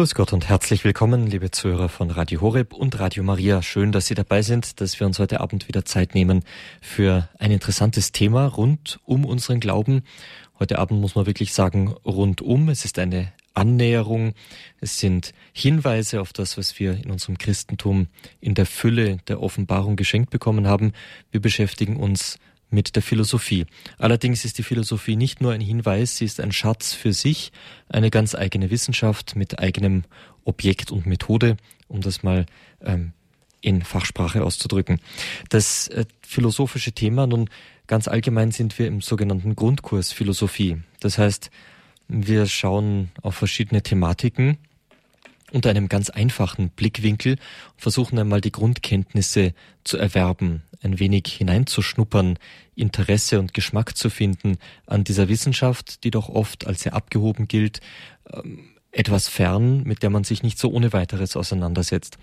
[0.00, 3.60] Grüß Gott und herzlich willkommen, liebe Zuhörer von Radio Horeb und Radio Maria.
[3.60, 6.42] Schön, dass Sie dabei sind, dass wir uns heute Abend wieder Zeit nehmen
[6.80, 10.04] für ein interessantes Thema rund um unseren Glauben.
[10.58, 12.70] Heute Abend muss man wirklich sagen, rundum.
[12.70, 14.32] Es ist eine Annäherung.
[14.80, 18.06] Es sind Hinweise auf das, was wir in unserem Christentum
[18.40, 20.94] in der Fülle der Offenbarung geschenkt bekommen haben.
[21.30, 22.38] Wir beschäftigen uns
[22.70, 23.66] mit der Philosophie.
[23.98, 27.52] Allerdings ist die Philosophie nicht nur ein Hinweis, sie ist ein Schatz für sich,
[27.88, 30.04] eine ganz eigene Wissenschaft mit eigenem
[30.44, 31.56] Objekt und Methode,
[31.88, 32.46] um das mal
[32.82, 33.12] ähm,
[33.60, 35.00] in Fachsprache auszudrücken.
[35.48, 37.50] Das äh, philosophische Thema, nun
[37.86, 40.78] ganz allgemein sind wir im sogenannten Grundkurs Philosophie.
[41.00, 41.50] Das heißt,
[42.08, 44.58] wir schauen auf verschiedene Thematiken
[45.52, 49.54] unter einem ganz einfachen Blickwinkel und versuchen einmal die Grundkenntnisse
[49.84, 52.38] zu erwerben, ein wenig hineinzuschnuppern,
[52.74, 57.80] Interesse und Geschmack zu finden an dieser Wissenschaft, die doch oft als sehr abgehoben gilt,
[58.32, 62.18] ähm, etwas fern, mit der man sich nicht so ohne weiteres auseinandersetzt.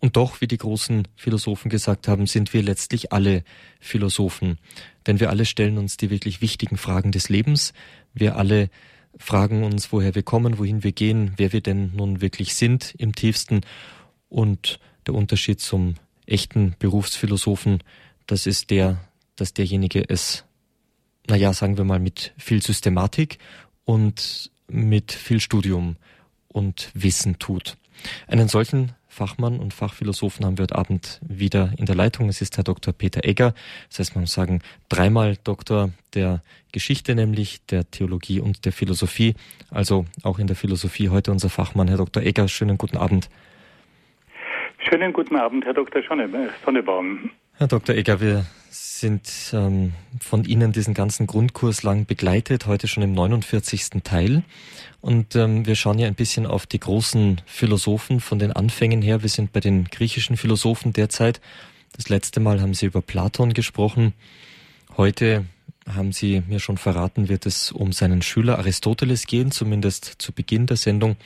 [0.00, 3.44] Und doch, wie die großen Philosophen gesagt haben, sind wir letztlich alle
[3.80, 4.58] Philosophen.
[5.06, 7.72] Denn wir alle stellen uns die wirklich wichtigen Fragen des Lebens.
[8.14, 8.70] Wir alle
[9.18, 13.14] fragen uns, woher wir kommen, wohin wir gehen, wer wir denn nun wirklich sind im
[13.14, 13.60] tiefsten.
[14.28, 15.94] Und der Unterschied zum
[16.26, 17.82] echten Berufsphilosophen,
[18.26, 18.98] das ist der,
[19.36, 20.44] dass derjenige es,
[21.28, 23.38] naja, sagen wir mal, mit viel Systematik
[23.84, 25.96] und mit viel Studium
[26.48, 27.76] und Wissen tut.
[28.26, 32.28] Einen solchen Fachmann und Fachphilosophen haben wir heute Abend wieder in der Leitung.
[32.28, 32.92] Es ist Herr Dr.
[32.92, 33.52] Peter Egger.
[33.88, 39.34] Das heißt, man muss sagen, dreimal Doktor der Geschichte, nämlich der Theologie und der Philosophie.
[39.72, 42.22] Also auch in der Philosophie heute unser Fachmann, Herr Dr.
[42.22, 42.46] Egger.
[42.46, 43.28] Schönen guten Abend.
[44.88, 46.00] Schönen guten Abend, Herr Dr.
[46.64, 47.30] Sonnebaum.
[47.56, 47.96] Herr Dr.
[47.96, 48.46] Egger, wir
[49.00, 54.02] sind ähm, von Ihnen diesen ganzen Grundkurs lang begleitet, heute schon im 49.
[54.02, 54.42] Teil.
[55.00, 59.22] Und ähm, wir schauen ja ein bisschen auf die großen Philosophen von den Anfängen her.
[59.22, 61.40] Wir sind bei den griechischen Philosophen derzeit.
[61.96, 64.14] Das letzte Mal haben Sie über Platon gesprochen.
[64.96, 65.44] Heute
[65.88, 70.66] haben Sie mir schon verraten, wird es um seinen Schüler Aristoteles gehen, zumindest zu Beginn
[70.66, 71.16] der Sendung.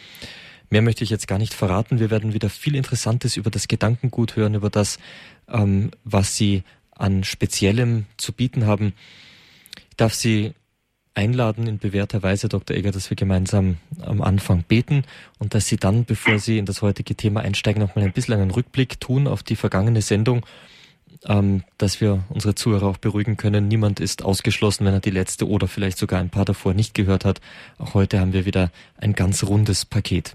[0.71, 2.01] Mehr möchte ich jetzt gar nicht verraten.
[2.01, 4.99] Wir werden wieder viel Interessantes über das Gedankengut hören, über das,
[5.49, 6.63] ähm, was Sie
[6.97, 8.95] an Speziellem zu bieten haben.
[9.91, 10.55] Ich darf Sie
[11.15, 12.77] einladen in bewährter Weise, Dr.
[12.77, 15.05] Egger, dass wir gemeinsam am Anfang beten
[15.39, 18.35] und dass Sie dann, bevor Sie in das heutige Thema einsteigen, noch mal ein bisschen
[18.35, 20.47] einen Rückblick tun auf die vergangene Sendung,
[21.25, 23.69] ähm, dass wir unsere Zuhörer auch beruhigen können.
[23.69, 27.25] Niemand ist ausgeschlossen, wenn er die letzte oder vielleicht sogar ein paar davor nicht gehört
[27.25, 27.41] hat.
[27.79, 30.35] Auch heute haben wir wieder ein ganz rundes Paket.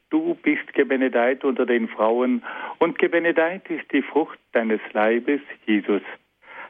[0.11, 2.43] du bist gebenedeit unter den Frauen,
[2.77, 6.03] und gebenedeit ist die Frucht deines Leibes, Jesus.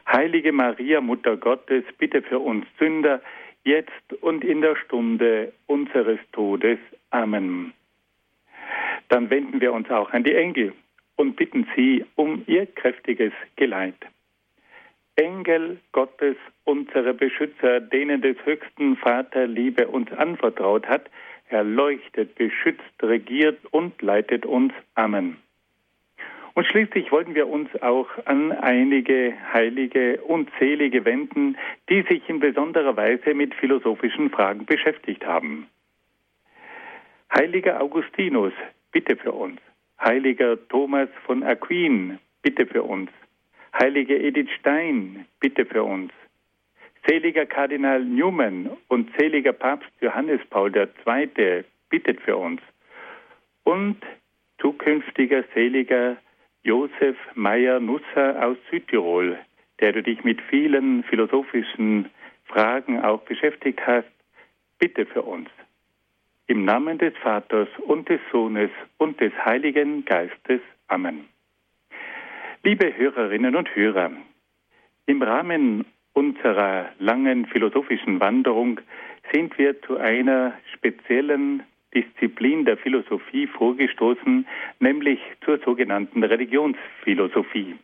[0.06, 3.20] Heilige Maria, Mutter Gottes, bitte für uns Sünder,
[3.64, 6.78] jetzt und in der Stunde unseres Todes.
[7.10, 7.72] Amen.
[9.08, 10.72] Dann wenden wir uns auch an die Engel
[11.16, 13.94] und bitten sie um ihr kräftiges Geleit.
[15.16, 21.10] Engel Gottes, unsere Beschützer, denen des höchsten Vater Liebe uns anvertraut hat,
[21.52, 24.72] erleuchtet, beschützt, regiert und leitet uns.
[24.94, 25.36] Amen.
[26.54, 31.56] Und schließlich wollten wir uns auch an einige Heilige und Selige wenden,
[31.88, 35.68] die sich in besonderer Weise mit philosophischen Fragen beschäftigt haben.
[37.34, 38.52] Heiliger Augustinus,
[38.90, 39.60] bitte für uns.
[39.98, 43.10] Heiliger Thomas von Aquin, bitte für uns.
[43.80, 46.12] Heilige Edith Stein, bitte für uns.
[47.06, 51.64] Seliger Kardinal Newman und seliger Papst Johannes Paul II.
[51.90, 52.60] bittet für uns.
[53.64, 53.98] Und
[54.60, 56.16] zukünftiger seliger
[56.62, 59.38] Josef Meyer-Nusser aus Südtirol,
[59.80, 62.08] der du dich mit vielen philosophischen
[62.44, 64.08] Fragen auch beschäftigt hast,
[64.78, 65.48] bitte für uns.
[66.46, 70.60] Im Namen des Vaters und des Sohnes und des Heiligen Geistes.
[70.86, 71.26] Amen.
[72.62, 74.12] Liebe Hörerinnen und Hörer,
[75.06, 78.80] im Rahmen unserer langen philosophischen Wanderung
[79.32, 81.62] sind wir zu einer speziellen
[81.94, 84.46] Disziplin der Philosophie vorgestoßen,
[84.80, 87.76] nämlich zur sogenannten Religionsphilosophie.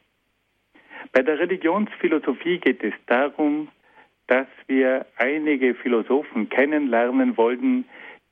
[1.12, 3.68] Bei der Religionsphilosophie geht es darum,
[4.26, 7.84] dass wir einige Philosophen kennenlernen wollen,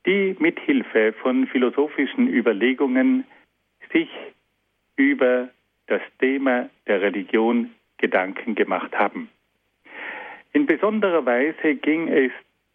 [0.05, 3.25] die mithilfe von philosophischen Überlegungen
[3.91, 4.09] sich
[4.95, 5.49] über
[5.87, 9.29] das Thema der Religion Gedanken gemacht haben.
[10.57, 12.31] In besonderer Weise ging es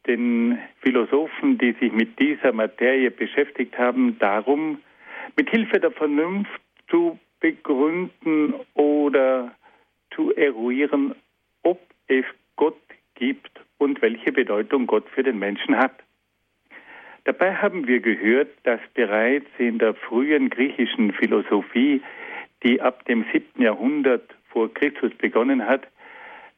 [0.06, 4.78] den Philosophen, die sich mit dieser Materie beschäftigt haben, darum,
[5.36, 9.52] mit Hilfe der Vernunft zu begründen oder
[10.14, 11.16] zu eruieren,
[11.64, 12.24] ob es
[12.54, 12.78] Gott
[13.16, 16.04] gibt und welche Bedeutung Gott für den Menschen hat.
[17.24, 22.00] Dabei haben wir gehört, dass bereits in der frühen griechischen Philosophie,
[22.62, 23.60] die ab dem 7.
[23.60, 25.88] Jahrhundert vor Christus begonnen hat,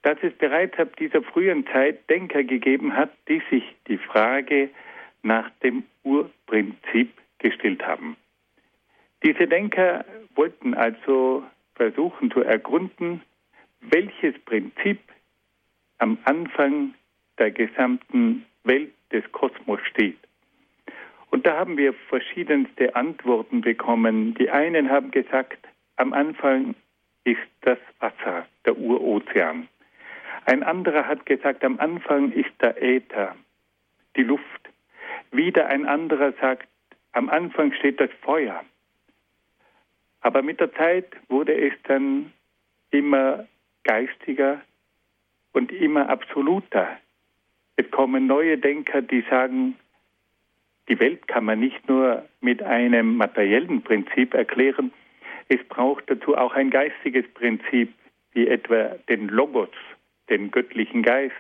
[0.05, 4.69] dass es bereits ab dieser frühen Zeit Denker gegeben hat, die sich die Frage
[5.23, 8.15] nach dem Urprinzip gestellt haben.
[9.25, 10.05] Diese Denker
[10.35, 11.43] wollten also
[11.75, 13.23] versuchen zu ergründen,
[13.81, 15.01] welches Prinzip
[15.97, 16.93] am Anfang
[17.39, 20.19] der gesamten Welt des Kosmos steht.
[21.31, 24.35] Und da haben wir verschiedenste Antworten bekommen.
[24.35, 25.67] Die einen haben gesagt,
[25.97, 26.75] am Anfang
[27.25, 29.67] ist das Wasser, der Urozean.
[30.47, 33.35] Ein anderer hat gesagt, am Anfang ist der Äther,
[34.17, 34.45] die Luft.
[35.31, 36.69] Wieder ein anderer sagt,
[37.13, 38.63] am Anfang steht das Feuer.
[40.21, 42.33] Aber mit der Zeit wurde es dann
[42.91, 43.47] immer
[43.85, 44.61] geistiger
[45.53, 46.99] und immer absoluter.
[47.77, 49.77] Es kommen neue Denker, die sagen,
[50.89, 54.93] die Welt kann man nicht nur mit einem materiellen Prinzip erklären,
[55.49, 57.93] es braucht dazu auch ein geistiges Prinzip,
[58.33, 59.69] wie etwa den Logos,
[60.29, 61.35] den göttlichen Geist.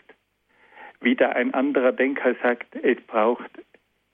[1.01, 3.51] Wieder ein anderer Denker sagt, es braucht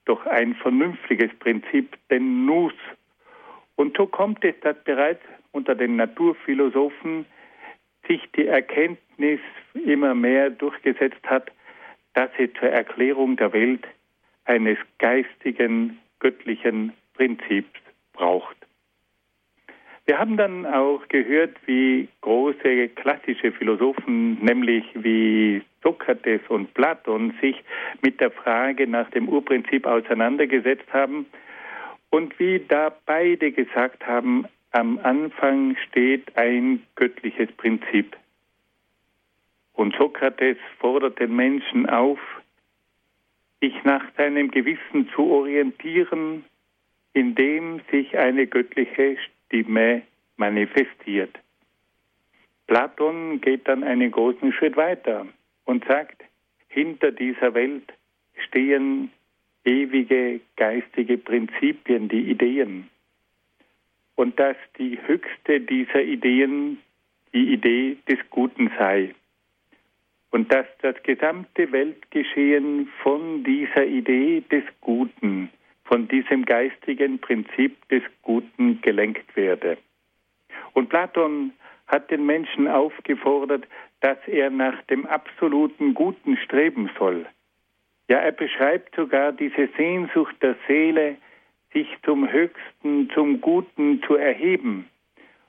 [0.05, 2.73] doch ein vernünftiges Prinzip, den Nus.
[3.77, 5.23] Und so kommt es, dass bereits
[5.53, 7.27] unter den Naturphilosophen
[8.09, 9.41] sich die Erkenntnis
[9.75, 11.51] immer mehr durchgesetzt hat,
[12.15, 13.87] dass sie zur Erklärung der Welt
[14.45, 17.81] eines geistigen, göttlichen Prinzips
[18.13, 18.60] braucht.
[20.11, 27.55] Wir haben dann auch gehört, wie große klassische Philosophen, nämlich wie Sokrates und Platon, sich
[28.03, 31.27] mit der Frage nach dem Urprinzip auseinandergesetzt haben
[32.11, 38.17] und wie da beide gesagt haben, am Anfang steht ein göttliches Prinzip.
[39.75, 42.19] Und Sokrates fordert den Menschen auf,
[43.61, 46.45] sich nach seinem Gewissen zu orientieren,
[47.13, 49.17] indem sich eine göttliche
[49.51, 50.03] Stimme
[50.37, 51.37] manifestiert.
[52.69, 55.27] Platon geht dann einen großen Schritt weiter
[55.65, 56.23] und sagt,
[56.69, 57.93] hinter dieser Welt
[58.47, 59.11] stehen
[59.65, 62.89] ewige geistige Prinzipien, die Ideen.
[64.15, 66.79] Und dass die höchste dieser Ideen
[67.35, 69.15] die Idee des Guten sei.
[70.31, 75.51] Und dass das gesamte Weltgeschehen von dieser Idee des Guten
[75.91, 79.77] von diesem geistigen Prinzip des Guten gelenkt werde.
[80.73, 81.53] Und Platon
[81.89, 83.67] hat den Menschen aufgefordert,
[83.99, 87.27] dass er nach dem absoluten Guten streben soll.
[88.09, 91.17] Ja, er beschreibt sogar diese Sehnsucht der Seele,
[91.73, 94.89] sich zum Höchsten, zum Guten zu erheben.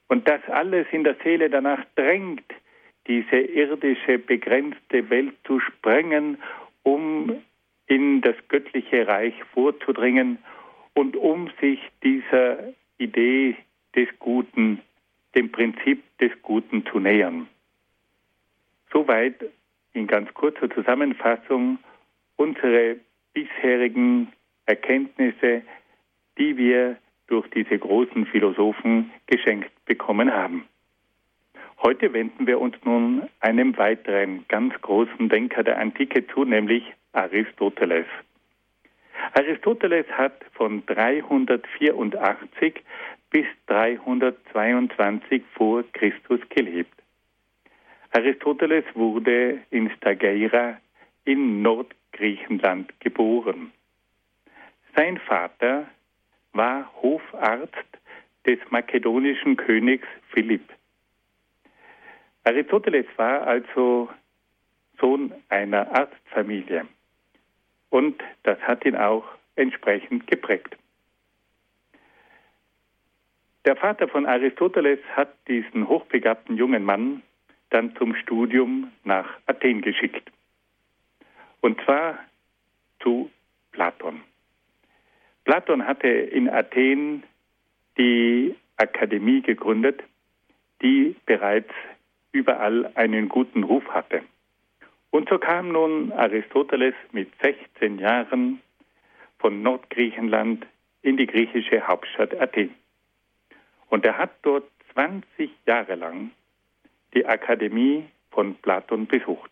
[0.08, 2.52] Und dass alles in der Seele danach drängt,
[3.06, 6.40] diese irdische, begrenzte Welt zu sprengen,
[6.82, 7.44] um
[7.92, 10.38] in das göttliche Reich vorzudringen
[10.94, 13.58] und um sich dieser Idee
[13.94, 14.80] des Guten,
[15.36, 17.50] dem Prinzip des Guten zu nähern.
[18.94, 19.36] Soweit
[19.92, 21.80] in ganz kurzer Zusammenfassung
[22.38, 22.96] unsere
[23.34, 24.32] bisherigen
[24.68, 25.62] Erkenntnisse,
[26.38, 26.96] die wir
[27.28, 30.64] durch diese großen Philosophen geschenkt bekommen haben.
[31.84, 38.06] Heute wenden wir uns nun einem weiteren ganz großen Denker der Antike zu, nämlich Aristoteles.
[39.34, 42.82] Aristoteles hat von 384
[43.30, 46.94] bis 322 vor Christus gelebt.
[48.12, 50.78] Aristoteles wurde in Stageira
[51.26, 53.72] in Nordgriechenland geboren.
[54.96, 55.88] Sein Vater
[56.54, 57.74] war Hofarzt
[58.46, 60.68] des makedonischen Königs Philipp.
[62.44, 64.10] Aristoteles war also
[65.00, 66.86] Sohn einer Arztfamilie.
[67.92, 70.76] Und das hat ihn auch entsprechend geprägt.
[73.66, 77.22] Der Vater von Aristoteles hat diesen hochbegabten jungen Mann
[77.70, 80.32] dann zum Studium nach Athen geschickt.
[81.60, 82.18] Und zwar
[83.02, 83.30] zu
[83.72, 84.22] Platon.
[85.44, 87.24] Platon hatte in Athen
[87.98, 90.02] die Akademie gegründet,
[90.82, 91.72] die bereits
[92.32, 94.24] überall einen guten Ruf hatte.
[95.12, 98.62] Und so kam nun Aristoteles mit 16 Jahren
[99.40, 100.66] von Nordgriechenland
[101.02, 102.74] in die griechische Hauptstadt Athen.
[103.90, 106.32] Und er hat dort 20 Jahre lang
[107.14, 109.52] die Akademie von Platon besucht.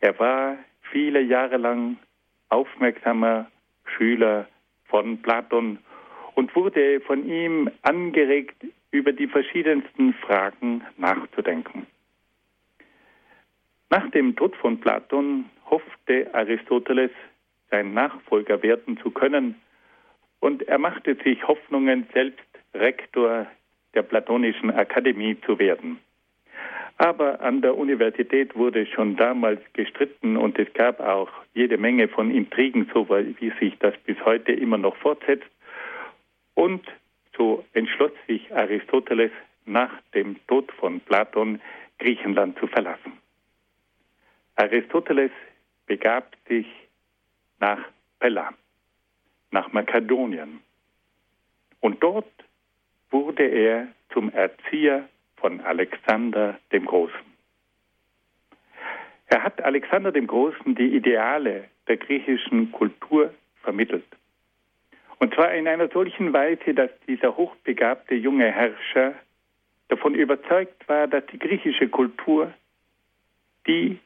[0.00, 0.58] Er war
[0.90, 1.96] viele Jahre lang
[2.50, 3.50] aufmerksamer
[3.84, 4.48] Schüler
[4.84, 5.78] von Platon
[6.34, 11.86] und wurde von ihm angeregt, über die verschiedensten Fragen nachzudenken.
[13.90, 17.10] Nach dem Tod von Platon hoffte Aristoteles,
[17.70, 19.56] sein Nachfolger werden zu können,
[20.38, 23.46] und er machte sich Hoffnungen, selbst Rektor
[23.94, 25.98] der Platonischen Akademie zu werden.
[26.98, 32.30] Aber an der Universität wurde schon damals gestritten und es gab auch jede Menge von
[32.30, 35.50] Intrigen, so wie sich das bis heute immer noch fortsetzt.
[36.54, 36.86] Und
[37.36, 39.32] so entschloss sich Aristoteles
[39.64, 41.60] nach dem Tod von Platon
[41.98, 43.12] Griechenland zu verlassen.
[44.60, 45.30] Aristoteles
[45.86, 46.66] begab sich
[47.60, 47.82] nach
[48.18, 48.52] Pella,
[49.50, 50.60] nach Makedonien.
[51.80, 52.30] Und dort
[53.10, 57.30] wurde er zum Erzieher von Alexander dem Großen.
[59.28, 64.04] Er hat Alexander dem Großen die Ideale der griechischen Kultur vermittelt.
[65.20, 69.14] Und zwar in einer solchen Weise, dass dieser hochbegabte junge Herrscher
[69.88, 72.52] davon überzeugt war, dass die griechische Kultur
[73.66, 73.98] die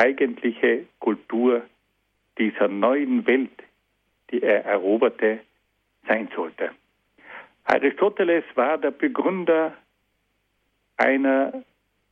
[0.00, 1.62] eigentliche Kultur
[2.38, 3.62] dieser neuen Welt,
[4.30, 5.40] die er eroberte,
[6.08, 6.70] sein sollte.
[7.64, 9.74] Aristoteles war der Begründer
[10.96, 11.62] einer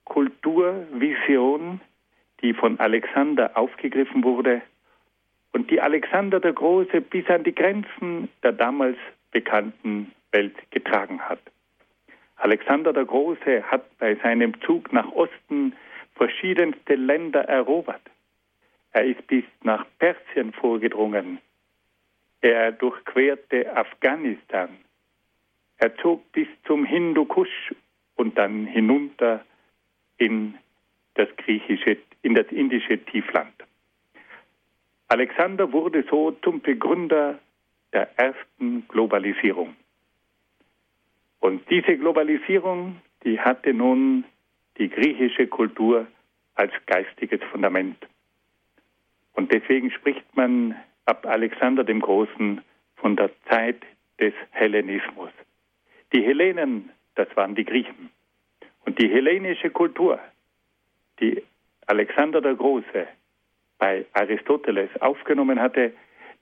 [0.05, 1.81] Kulturvision,
[2.43, 4.61] die von Alexander aufgegriffen wurde
[5.53, 8.99] und die Alexander der Große bis an die Grenzen der damals
[9.31, 11.41] bekannten Welt getragen hat.
[12.37, 15.73] Alexander der Große hat bei seinem Zug nach Osten
[16.19, 18.03] verschiedenste Länder erobert.
[18.93, 21.39] Er ist bis nach Persien vorgedrungen.
[22.41, 24.71] Er durchquerte Afghanistan.
[25.79, 27.73] Er zog bis zum Hindukusch
[28.17, 29.45] und dann hinunter
[30.19, 30.55] in
[31.15, 33.55] das griechische, in das indische Tiefland.
[35.09, 37.39] Alexander wurde so zum Begründer
[37.93, 39.75] der ersten Globalisierung.
[41.41, 44.25] Und diese Globalisierung, die hatte nun
[44.79, 46.07] die griechische Kultur
[46.55, 47.97] als geistiges Fundament.
[49.33, 52.61] Und deswegen spricht man ab Alexander dem Großen
[52.97, 53.83] von der Zeit
[54.21, 55.31] des Hellenismus.
[56.13, 58.11] Die Hellenen, das waren die Griechen.
[58.85, 60.19] Und die hellenische Kultur,
[61.21, 61.43] die
[61.87, 63.07] Alexander der Große
[63.79, 65.93] bei Aristoteles aufgenommen hatte,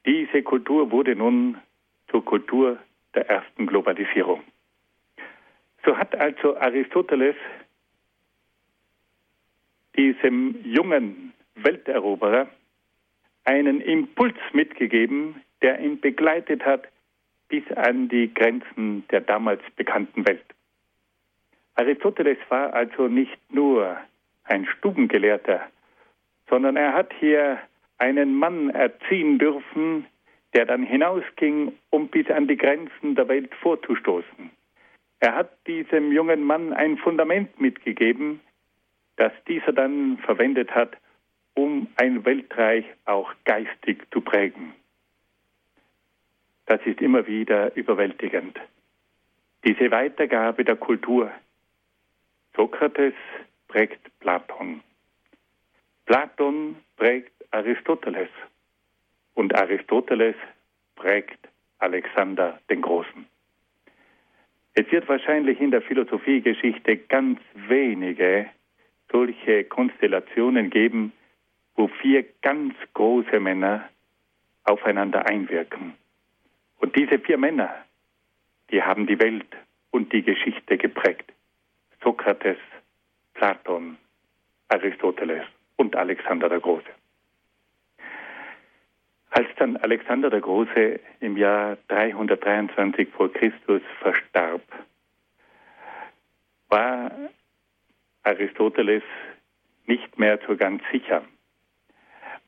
[0.07, 1.59] diese Kultur wurde nun
[2.11, 2.79] zur Kultur
[3.15, 4.43] der ersten Globalisierung.
[5.85, 7.37] So hat also Aristoteles
[9.97, 12.49] diesem jungen Welteroberer
[13.45, 16.89] einen Impuls mitgegeben, der ihn begleitet hat
[17.49, 20.45] bis an die Grenzen der damals bekannten Welt.
[21.77, 23.97] Aristoteles war also nicht nur
[24.45, 25.61] ein Stubengelehrter,
[26.49, 27.59] sondern er hat hier
[27.99, 30.07] einen Mann erziehen dürfen,
[30.55, 34.51] der dann hinausging, um bis an die Grenzen der Welt vorzustoßen.
[35.21, 38.41] Er hat diesem jungen Mann ein Fundament mitgegeben,
[39.17, 40.97] das dieser dann verwendet hat,
[41.55, 44.75] um ein Weltreich auch geistig zu prägen.
[46.67, 48.59] Das ist immer wieder überwältigend.
[49.65, 51.31] Diese Weitergabe der Kultur,
[52.55, 53.15] Sokrates
[53.69, 54.83] prägt Platon.
[56.07, 58.29] Platon prägt Aristoteles
[59.35, 60.37] und Aristoteles
[60.95, 63.27] prägt Alexander den Großen.
[64.75, 68.47] Es wird wahrscheinlich in der Philosophiegeschichte ganz wenige
[69.11, 71.13] solche Konstellationen geben,
[71.75, 73.89] wo vier ganz große Männer
[74.65, 75.95] aufeinander einwirken.
[76.79, 77.75] Und diese vier Männer,
[78.71, 79.57] die haben die Welt
[79.91, 81.33] und die Geschichte geprägt.
[82.03, 82.59] Sokrates,
[83.35, 83.97] Platon,
[84.69, 85.45] Aristoteles
[85.77, 86.91] und Alexander der Große.
[89.31, 94.63] Als dann Alexander der Große im Jahr 323 vor Christus verstarb,
[96.69, 97.11] war
[98.27, 99.03] Aristoteles
[99.87, 101.25] nicht mehr so ganz sicher,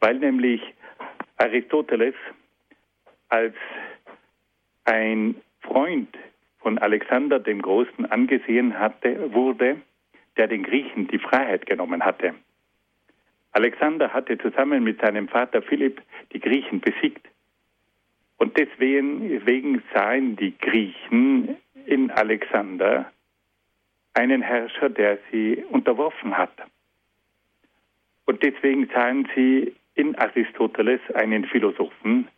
[0.01, 0.61] weil nämlich
[1.37, 2.15] Aristoteles
[3.29, 3.55] als
[4.85, 6.17] ein Freund
[6.59, 9.81] von Alexander dem Großen angesehen hatte, wurde,
[10.37, 12.35] der den Griechen die Freiheit genommen hatte.
[13.53, 17.27] Alexander hatte zusammen mit seinem Vater Philipp die Griechen besiegt.
[18.37, 21.57] Und deswegen sahen die Griechen
[21.87, 23.11] in Alexander
[24.19, 26.53] einen Herrscher, der sie unterworfen hat.
[28.27, 32.29] Und deswegen sahen sie in Aristoteles einen Philosophen,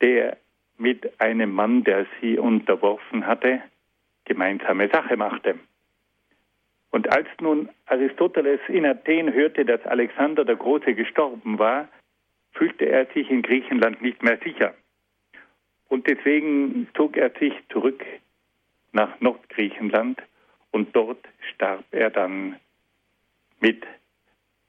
[0.00, 0.38] der
[0.78, 3.62] mit einem Mann, der sie unterworfen hatte,
[4.24, 5.58] gemeinsame Sache machte.
[6.90, 11.88] Und als nun Aristoteles in Athen hörte, dass Alexander der Große gestorben war,
[12.52, 14.74] fühlte er sich in Griechenland nicht mehr sicher.
[15.88, 18.04] Und deswegen zog er sich zurück
[18.92, 20.22] nach Nordgriechenland
[20.72, 21.24] und dort
[21.54, 22.56] starb er dann
[23.60, 23.84] mit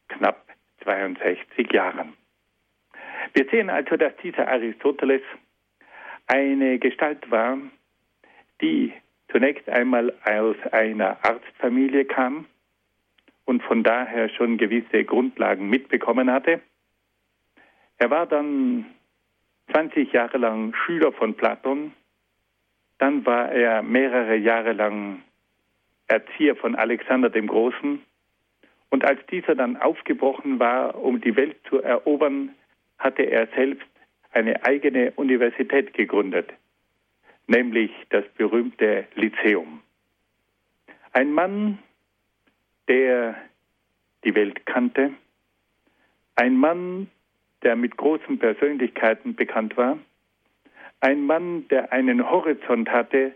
[0.10, 0.46] knapp
[0.84, 2.14] 62 Jahren.
[3.34, 5.22] Wir sehen also, dass dieser Aristoteles
[6.28, 7.58] eine Gestalt war,
[8.62, 8.94] die
[9.30, 12.46] zunächst einmal aus einer Arztfamilie kam
[13.46, 16.62] und von daher schon gewisse Grundlagen mitbekommen hatte.
[17.98, 18.86] Er war dann
[19.72, 21.94] 20 Jahre lang Schüler von Platon,
[23.00, 25.24] dann war er mehrere Jahre lang
[26.08, 28.02] Erzieher von Alexander dem Großen.
[28.90, 32.54] Und als dieser dann aufgebrochen war, um die Welt zu erobern,
[33.00, 33.88] hatte er selbst
[34.32, 36.52] eine eigene Universität gegründet,
[37.48, 39.82] nämlich das berühmte Lyzeum.
[41.12, 41.80] Ein Mann,
[42.88, 43.36] der
[44.24, 45.14] die Welt kannte,
[46.36, 47.10] ein Mann,
[47.62, 49.98] der mit großen Persönlichkeiten bekannt war,
[51.02, 53.34] ein Mann, der einen Horizont hatte,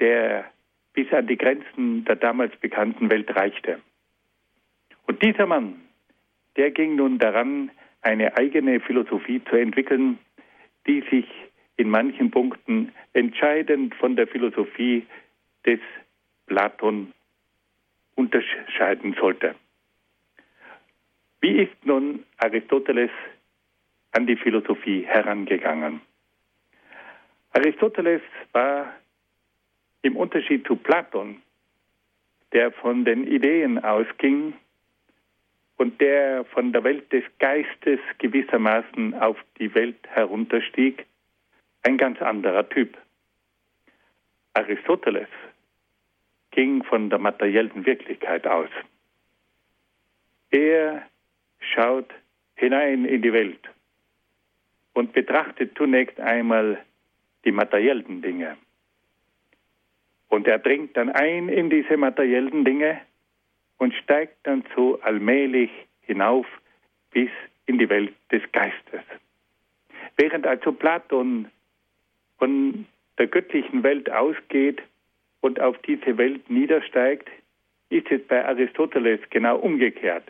[0.00, 0.44] der
[0.98, 3.80] bis an die Grenzen der damals bekannten Welt reichte.
[5.06, 5.80] Und dieser Mann,
[6.56, 7.70] der ging nun daran,
[8.02, 10.18] eine eigene Philosophie zu entwickeln,
[10.88, 11.24] die sich
[11.76, 15.06] in manchen Punkten entscheidend von der Philosophie
[15.64, 15.78] des
[16.46, 17.12] Platon
[18.16, 19.54] unterscheiden sollte.
[21.40, 23.12] Wie ist nun Aristoteles
[24.10, 26.00] an die Philosophie herangegangen?
[27.52, 28.92] Aristoteles war
[30.02, 31.42] im Unterschied zu Platon,
[32.52, 34.54] der von den Ideen ausging,
[35.78, 41.06] und der von der Welt des Geistes gewissermaßen auf die Welt herunterstieg,
[41.82, 42.98] ein ganz anderer Typ.
[44.54, 45.28] Aristoteles
[46.50, 48.70] ging von der materiellen Wirklichkeit aus.
[50.50, 51.06] Er
[51.60, 52.12] schaut
[52.56, 53.70] hinein in die Welt
[54.94, 56.82] und betrachtet zunächst einmal
[57.44, 58.56] die materiellen Dinge.
[60.28, 63.00] Und er dringt dann ein in diese materiellen Dinge
[63.78, 65.70] und steigt dann so allmählich
[66.02, 66.46] hinauf
[67.10, 67.30] bis
[67.66, 69.02] in die Welt des Geistes.
[70.16, 71.48] Während also Platon
[72.38, 72.86] von
[73.18, 74.82] der göttlichen Welt ausgeht
[75.40, 77.28] und auf diese Welt niedersteigt,
[77.90, 80.24] ist es bei Aristoteles genau umgekehrt.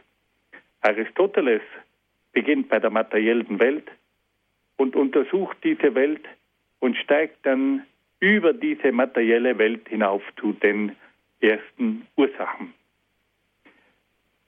[0.83, 1.63] Aristoteles
[2.33, 3.91] beginnt bei der materiellen Welt
[4.77, 6.25] und untersucht diese Welt
[6.81, 7.85] und steigt dann
[8.21, 10.97] über diese materielle Welt hinauf zu den
[11.41, 12.75] ersten Ursachen.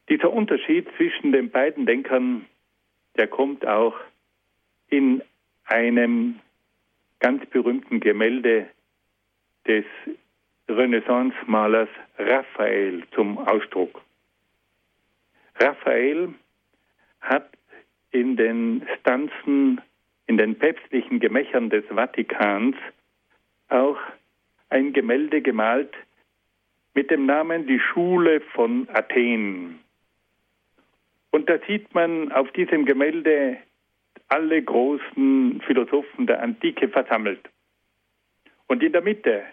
[0.09, 2.47] Dieser Unterschied zwischen den beiden Denkern,
[3.17, 3.95] der kommt auch
[4.89, 5.23] in
[5.65, 6.41] einem
[7.21, 8.69] ganz berühmten Gemälde
[9.67, 9.85] des
[10.69, 14.03] Renaissance-Malers Raphael zum Ausdruck.
[15.57, 16.35] Raphael
[17.21, 17.51] hat
[18.11, 19.81] in den Stanzen,
[20.27, 22.77] in den päpstlichen Gemächern des Vatikans
[23.71, 23.99] auch
[24.69, 25.93] ein Gemälde gemalt
[26.95, 29.81] mit dem Namen Die Schule von Athen.
[31.31, 33.59] Und da sieht man auf diesem Gemälde
[34.29, 37.49] alle großen Philosophen der Antike versammelt.
[38.67, 39.45] Und in der Mitte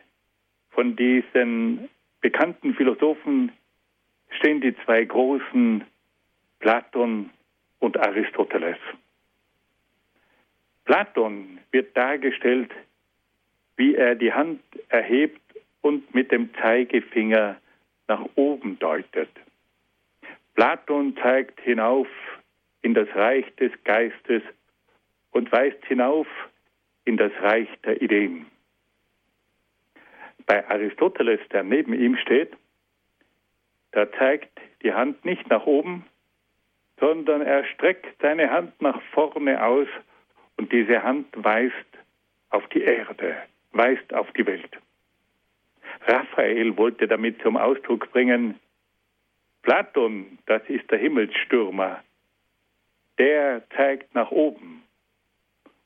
[0.69, 1.89] von diesen
[2.21, 3.51] bekannten Philosophen
[4.29, 5.83] stehen die zwei großen,
[6.59, 7.29] Platon
[7.79, 8.77] und Aristoteles.
[10.85, 12.71] Platon wird dargestellt,
[13.77, 15.41] wie er die Hand erhebt
[15.81, 17.57] und mit dem Zeigefinger
[18.07, 19.29] nach oben deutet.
[20.55, 22.07] Platon zeigt hinauf
[22.81, 24.41] in das Reich des Geistes
[25.31, 26.27] und weist hinauf
[27.05, 28.47] in das Reich der Ideen.
[30.45, 32.53] Bei Aristoteles, der neben ihm steht,
[33.91, 36.05] da zeigt die Hand nicht nach oben,
[36.99, 39.87] sondern er streckt seine Hand nach vorne aus
[40.57, 41.73] und diese Hand weist
[42.49, 43.37] auf die Erde,
[43.77, 44.77] weist auf die Welt.
[46.05, 48.59] Raphael wollte damit zum Ausdruck bringen,
[49.63, 52.03] Platon, das ist der Himmelsstürmer,
[53.17, 54.83] der zeigt nach oben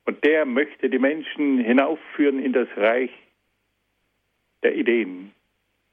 [0.05, 3.11] Und der möchte die Menschen hinaufführen in das Reich
[4.63, 5.33] der Ideen,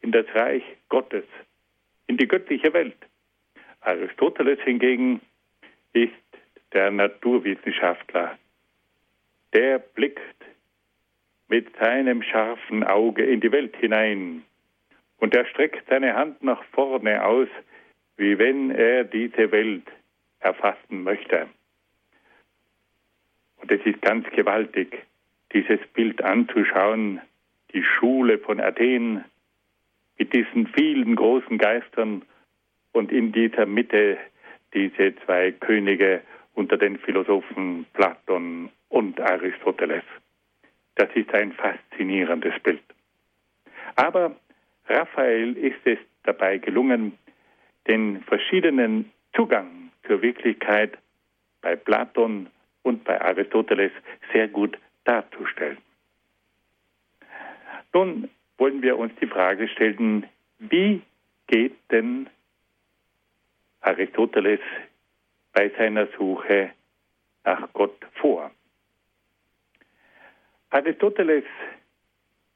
[0.01, 1.25] in das Reich Gottes,
[2.07, 2.97] in die göttliche Welt.
[3.81, 5.21] Aristoteles hingegen
[5.93, 6.13] ist
[6.73, 8.39] der Naturwissenschaftler.
[9.55, 10.38] Der blickt
[11.49, 14.45] mit seinem scharfen Auge in die Welt hinein
[15.19, 17.49] und er streckt seine Hand nach vorne aus,
[18.17, 19.87] wie wenn er diese Welt
[20.41, 21.49] erfassen möchte.
[23.61, 25.05] Und es ist ganz gewaltig,
[25.53, 27.21] dieses Bild anzuschauen,
[27.73, 29.25] die Schule von Athen
[30.19, 32.23] mit diesen vielen großen Geistern
[32.93, 34.19] und in dieser Mitte
[34.75, 36.23] diese zwei Könige
[36.55, 40.05] unter den Philosophen Platon und Aristoteles.
[40.99, 42.83] Das ist ein faszinierendes Bild.
[43.95, 44.35] Aber
[44.89, 47.17] Raphael ist es dabei gelungen,
[47.87, 50.99] den verschiedenen Zugang zur Wirklichkeit
[51.61, 52.49] bei Platon
[52.83, 53.93] und bei Aristoteles
[54.33, 55.79] sehr gut darzustellen.
[57.95, 60.27] Nun wollen wir uns die Frage stellen,
[60.59, 61.01] wie
[61.47, 62.29] geht denn
[63.83, 64.61] Aristoteles
[65.53, 66.73] bei seiner Suche
[67.45, 68.51] nach Gott vor?
[70.71, 71.45] Aristoteles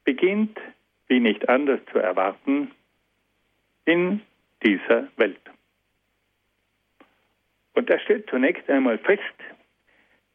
[0.03, 0.59] beginnt,
[1.07, 2.71] wie nicht anders zu erwarten,
[3.85, 4.21] in
[4.63, 5.41] dieser Welt.
[7.73, 9.21] Und er stellt zunächst einmal fest,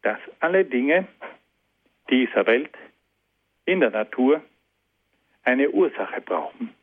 [0.03, 1.07] dass alle Dinge
[2.11, 2.75] dieser Welt
[3.65, 4.43] in der Natur
[5.45, 6.75] eine Ursache brauchen.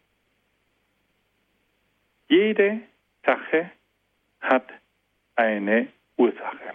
[2.28, 2.80] Jede
[3.26, 3.72] Sache
[4.42, 4.68] hat
[5.36, 6.74] eine Ursache.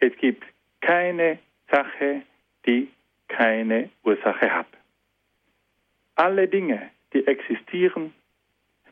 [0.00, 0.44] Es gibt
[0.80, 1.38] keine
[1.70, 2.22] Sache,
[2.66, 2.88] die
[3.28, 4.66] keine Ursache hat.
[6.14, 8.12] Alle Dinge, die existieren,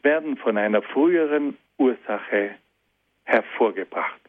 [0.02, 2.56] werden von einer früheren Ursache
[3.24, 4.20] hervorgebracht.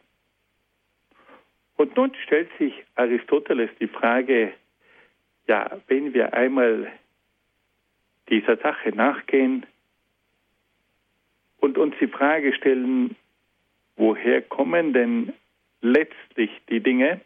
[1.76, 4.52] Und nun stellt sich Aristoteles die Frage,
[5.48, 6.92] ja, wenn wir einmal
[8.28, 9.66] dieser Sache nachgehen
[11.58, 13.16] und uns die Frage stellen,
[13.96, 15.32] woher kommen denn
[15.80, 17.20] letztlich die Dinge,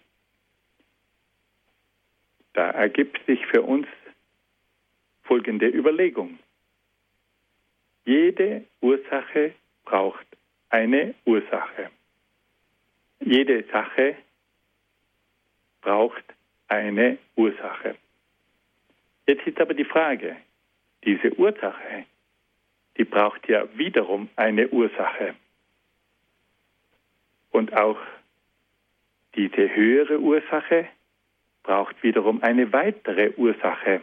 [2.56, 3.86] da ergibt sich für uns
[5.24, 6.38] folgende Überlegung.
[8.06, 10.26] Jede Ursache braucht
[10.70, 11.90] eine Ursache.
[13.20, 14.16] Jede Sache
[15.82, 16.24] braucht
[16.68, 17.96] eine Ursache.
[19.26, 20.36] Jetzt ist aber die Frage,
[21.04, 22.06] diese Ursache,
[22.96, 25.34] die braucht ja wiederum eine Ursache.
[27.50, 27.98] Und auch
[29.34, 30.88] diese höhere Ursache
[31.66, 34.00] braucht wiederum eine weitere Ursache.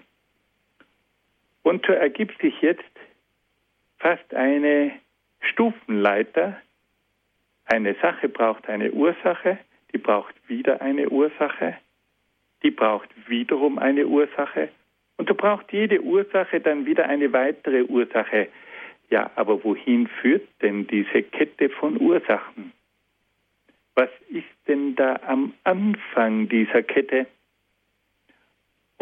[1.64, 2.84] Und so ergibt sich jetzt
[4.00, 4.92] fast eine
[5.40, 6.58] Stufenleiter.
[7.66, 9.58] Eine Sache braucht eine Ursache,
[9.94, 11.78] die braucht wieder eine Ursache,
[12.62, 14.70] die braucht wiederum eine Ursache
[15.18, 18.50] und so braucht jede Ursache dann wieder eine weitere Ursache.
[19.10, 22.74] Ja, aber wohin führt denn diese Kette von Ursachen?
[23.96, 27.28] Was ist denn da am Anfang dieser Kette?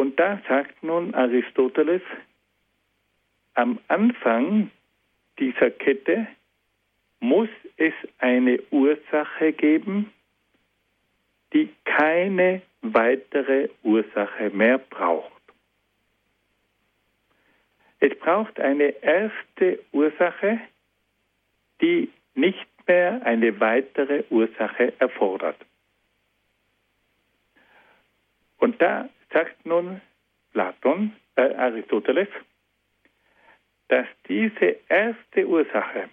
[0.02, 2.02] Und da sagt nun Aristoteles,
[3.54, 4.72] am Anfang
[5.38, 6.26] dieser Kette
[7.20, 10.12] muss es eine Ursache geben,
[11.54, 15.44] die keine weitere Ursache mehr braucht.
[18.00, 20.62] Es braucht eine erste Ursache,
[21.80, 25.64] die nicht mehr eine weitere Ursache erfordert.
[28.58, 30.02] Und da sagt nun
[30.52, 32.28] Platon, äh, Aristoteles,
[33.88, 36.10] dass diese erste Ursache,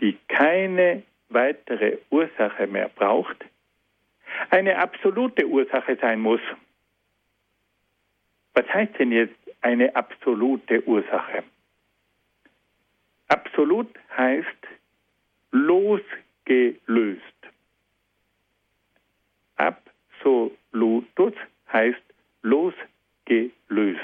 [0.00, 3.44] die keine weitere Ursache mehr braucht,
[4.50, 6.40] eine absolute Ursache sein muss.
[8.54, 9.34] Was heißt denn jetzt
[9.64, 11.42] eine absolute Ursache.
[13.28, 14.46] Absolut heißt
[15.52, 17.22] losgelöst.
[19.56, 21.32] Absolutus
[21.74, 22.02] heißt
[22.42, 24.00] losgelöst.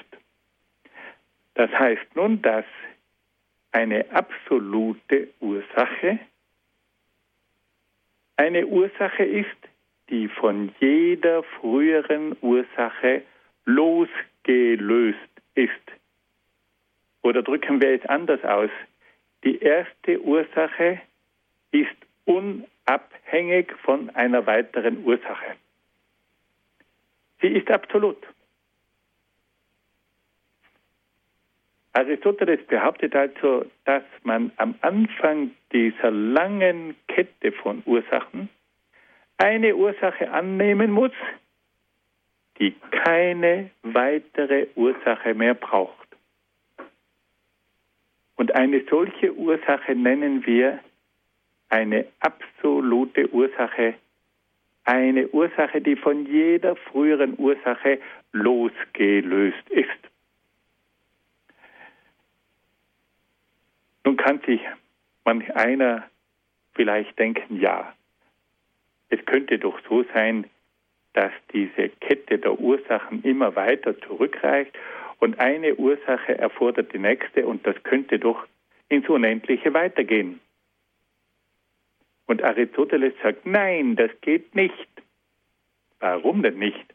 [1.54, 2.66] Das heißt nun, dass
[3.72, 6.18] eine absolute Ursache
[8.36, 9.60] eine Ursache ist,
[10.08, 13.22] die von jeder früheren Ursache
[13.66, 15.18] losgelöst
[15.54, 15.70] ist.
[17.20, 18.70] Oder drücken wir es anders aus.
[19.44, 21.02] Die erste Ursache
[21.70, 25.56] ist unabhängig von einer weiteren Ursache.
[27.40, 28.18] Sie ist absolut.
[31.92, 38.48] Aristoteles behauptet also, dass man am Anfang dieser langen Kette von Ursachen
[39.38, 41.12] eine Ursache annehmen muss,
[42.58, 46.08] die keine weitere Ursache mehr braucht.
[48.36, 50.78] Und eine solche Ursache nennen wir
[51.70, 53.94] eine absolute Ursache,
[54.84, 58.00] eine Ursache, die von jeder früheren Ursache
[58.32, 59.88] losgelöst ist.
[64.04, 64.60] Nun kann sich
[65.24, 66.04] manch einer
[66.74, 67.92] vielleicht denken, ja,
[69.10, 70.46] es könnte doch so sein,
[71.12, 74.72] dass diese Kette der Ursachen immer weiter zurückreicht
[75.18, 78.46] und eine Ursache erfordert die nächste und das könnte doch
[78.88, 80.40] ins Unendliche weitergehen.
[82.30, 84.88] Und Aristoteles sagt, nein, das geht nicht.
[85.98, 86.94] Warum denn nicht?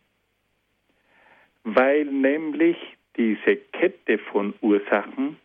[1.66, 2.78] Weil nämlich
[3.18, 5.36] diese Kette von Ursachen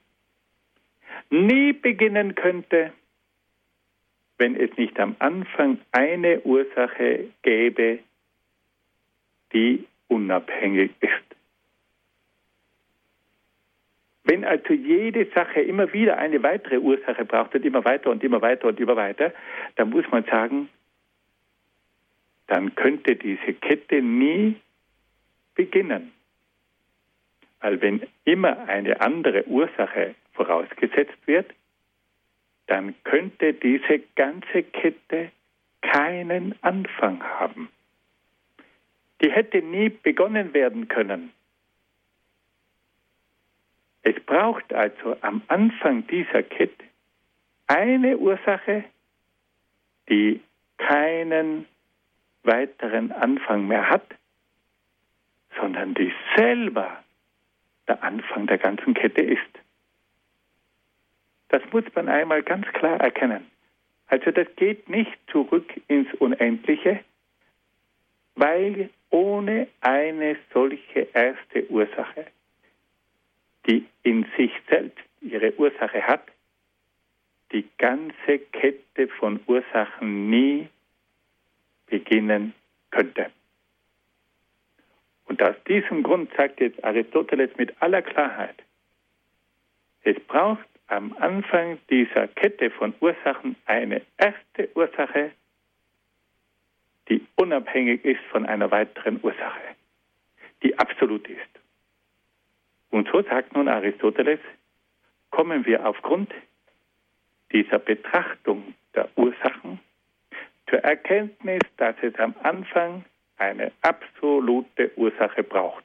[1.29, 2.93] nie beginnen könnte,
[4.39, 7.99] wenn es nicht am Anfang eine Ursache gäbe,
[9.53, 11.30] die unabhängig ist.
[14.25, 18.43] Wenn also jede Sache immer wieder eine weitere Ursache braucht und immer weiter und immer
[18.43, 19.33] weiter und immer weiter,
[19.77, 20.69] dann muss man sagen,
[22.47, 24.57] dann könnte diese Kette nie
[25.55, 26.13] beginnen.
[27.61, 31.51] Weil wenn immer eine andere Ursache vorausgesetzt wird,
[32.67, 35.31] dann könnte diese ganze Kette
[35.83, 37.69] keinen Anfang haben.
[39.23, 41.33] Die hätte nie begonnen werden können.
[44.03, 46.85] Es braucht also am Anfang dieser Kette
[47.67, 48.85] eine Ursache,
[50.09, 50.41] die
[50.79, 51.67] keinen
[52.43, 54.07] weiteren Anfang mehr hat,
[55.59, 57.05] sondern die selber
[57.87, 59.41] der Anfang der ganzen Kette ist.
[61.49, 63.51] Das muss man einmal ganz klar erkennen.
[64.07, 67.01] Also das geht nicht zurück ins Unendliche,
[68.35, 72.27] weil ohne eine solche erste Ursache
[73.67, 76.23] die in sich selbst ihre Ursache hat,
[77.53, 80.69] die ganze Kette von Ursachen nie
[81.87, 82.55] beginnen
[82.91, 83.31] könnte.
[85.27, 88.57] Und aus diesem Grund sagt jetzt Aristoteles mit aller Klarheit,
[90.03, 95.31] es braucht am Anfang dieser Kette von Ursachen eine erste Ursache,
[97.09, 99.77] die unabhängig ist von einer weiteren Ursache,
[100.63, 101.60] die absolut ist.
[102.91, 104.41] Und so sagt nun Aristoteles,
[105.31, 106.33] kommen wir aufgrund
[107.53, 109.81] dieser Betrachtung der Ursachen
[110.69, 113.05] zur Erkenntnis, dass es am Anfang
[113.39, 115.85] eine absolute Ursache braucht.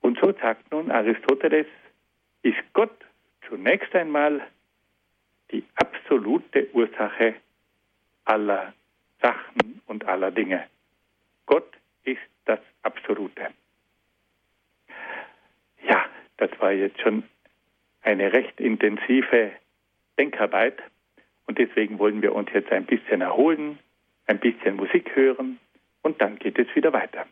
[0.00, 1.66] Und so sagt nun Aristoteles,
[2.42, 2.96] ist Gott
[3.48, 4.40] zunächst einmal
[5.50, 7.34] die absolute Ursache
[8.24, 8.72] aller
[9.20, 10.66] Sachen und aller Dinge.
[11.46, 11.72] Gott
[12.04, 13.48] ist das Absolute.
[16.36, 17.24] Das war jetzt schon
[18.02, 19.52] eine recht intensive
[20.18, 20.78] Denkarbeit
[21.46, 23.78] und deswegen wollen wir uns jetzt ein bisschen erholen,
[24.26, 25.58] ein bisschen Musik hören
[26.02, 27.26] und dann geht es wieder weiter.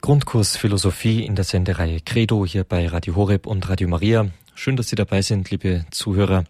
[0.00, 4.26] Grundkurs Philosophie in der Sendereihe Credo hier bei Radio Horeb und Radio Maria.
[4.56, 6.44] Schön, dass Sie dabei sind, liebe Zuhörer.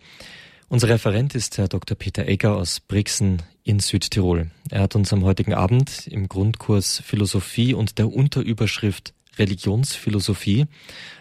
[0.68, 1.96] Unser Referent ist Herr Dr.
[1.96, 4.50] Peter Egger aus Brixen in Südtirol.
[4.70, 10.66] Er hat uns am heutigen Abend im Grundkurs Philosophie und der Unterüberschrift Religionsphilosophie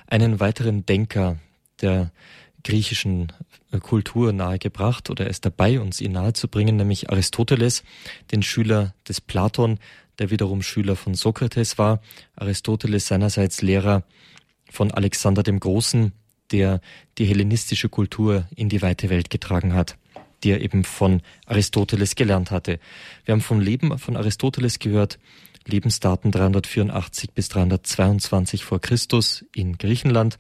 [0.08, 1.38] einen weiteren Denker
[1.82, 2.12] der
[2.66, 3.32] griechischen
[3.82, 7.84] Kultur nahegebracht oder er ist dabei, uns ihn nahezubringen, nämlich Aristoteles,
[8.32, 9.80] den Schüler des Platon,
[10.20, 12.02] der wiederum Schüler von Sokrates war,
[12.36, 14.04] Aristoteles seinerseits Lehrer
[14.70, 16.12] von Alexander dem Großen,
[16.54, 16.80] der
[17.18, 19.98] die hellenistische Kultur in die weite Welt getragen hat,
[20.44, 22.80] die er eben von Aristoteles gelernt hatte.
[23.26, 25.20] Wir haben vom Leben von Aristoteles gehört,
[25.66, 30.38] Lebensdaten 384 bis 322 vor Christus in Griechenland.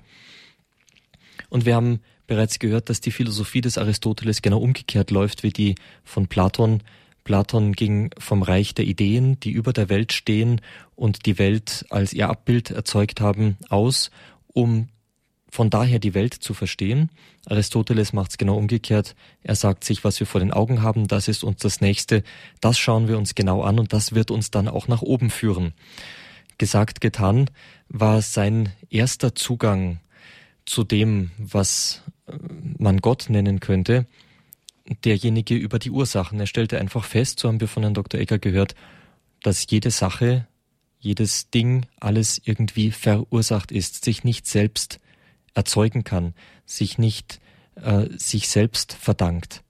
[1.50, 5.76] Und wir haben bereits gehört, dass die Philosophie des Aristoteles genau umgekehrt läuft wie die
[6.04, 6.82] von Platon,
[7.24, 10.62] Platon ging vom Reich der Ideen, die über der Welt stehen
[10.96, 14.12] und die Welt als ihr Abbild erzeugt haben, aus,
[14.48, 14.90] um
[15.54, 17.12] von daher die Welt zu verstehen.
[17.46, 19.16] Aristoteles macht es genau umgekehrt.
[19.44, 22.24] Er sagt sich, was wir vor den Augen haben, das ist uns das Nächste.
[22.60, 25.74] Das schauen wir uns genau an und das wird uns dann auch nach oben führen.
[26.58, 27.52] Gesagt, getan
[27.88, 30.00] war sein erster Zugang
[30.66, 32.02] zu dem, was
[32.80, 34.08] man Gott nennen könnte,
[35.06, 36.40] derjenige über die Ursachen.
[36.40, 38.20] Er stellte einfach fest, so haben wir von Herrn Dr.
[38.20, 38.74] Ecker gehört,
[39.44, 40.48] dass jede Sache,
[41.00, 45.00] jedes Ding, alles irgendwie verursacht ist, sich nicht selbst
[45.54, 46.34] erzeugen kann,
[46.66, 47.40] sich nicht
[47.76, 49.64] äh, sich selbst verdankt.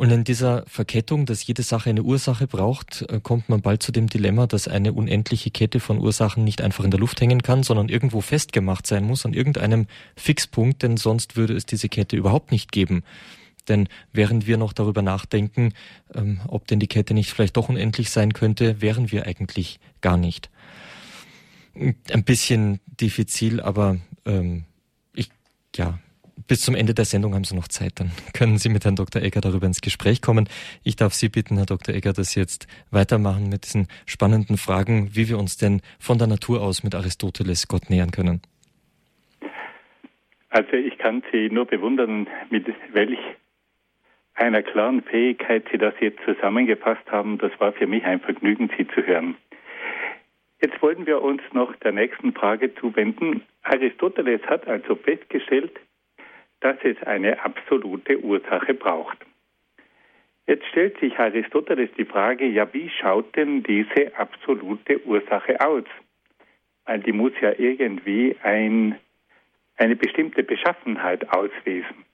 [0.00, 3.92] Und in dieser Verkettung, dass jede Sache eine Ursache braucht, äh, kommt man bald zu
[3.92, 7.62] dem Dilemma, dass eine unendliche Kette von Ursachen nicht einfach in der Luft hängen kann,
[7.62, 12.50] sondern irgendwo festgemacht sein muss an irgendeinem Fixpunkt, denn sonst würde es diese Kette überhaupt
[12.50, 13.02] nicht geben.
[13.68, 15.74] Denn während wir noch darüber nachdenken,
[16.14, 20.16] ähm, ob denn die Kette nicht vielleicht doch unendlich sein könnte, wären wir eigentlich gar
[20.16, 20.48] nicht.
[21.74, 24.64] Ein bisschen diffizil, aber ähm,
[25.14, 25.30] ich,
[25.76, 25.98] ja,
[26.46, 29.22] bis zum Ende der Sendung haben Sie noch Zeit, dann können Sie mit Herrn Dr.
[29.22, 30.48] Egger darüber ins Gespräch kommen.
[30.84, 31.94] Ich darf Sie bitten, Herr Dr.
[31.94, 36.26] Egger, dass Sie jetzt weitermachen mit diesen spannenden Fragen, wie wir uns denn von der
[36.26, 38.42] Natur aus mit Aristoteles Gott nähern können.
[40.50, 43.18] Also ich kann Sie nur bewundern, mit welch
[44.34, 47.38] einer klaren Fähigkeit Sie das jetzt zusammengefasst haben.
[47.38, 49.36] Das war für mich ein Vergnügen, Sie zu hören.
[50.60, 53.42] Jetzt wollen wir uns noch der nächsten Frage zuwenden.
[53.70, 55.78] Aristoteles hat also festgestellt,
[56.58, 59.18] dass es eine absolute Ursache braucht.
[60.46, 65.84] Jetzt stellt sich Aristoteles die Frage, ja, wie schaut denn diese absolute Ursache aus?
[66.84, 68.98] Weil die muss ja irgendwie ein,
[69.76, 72.04] eine bestimmte Beschaffenheit auswesen,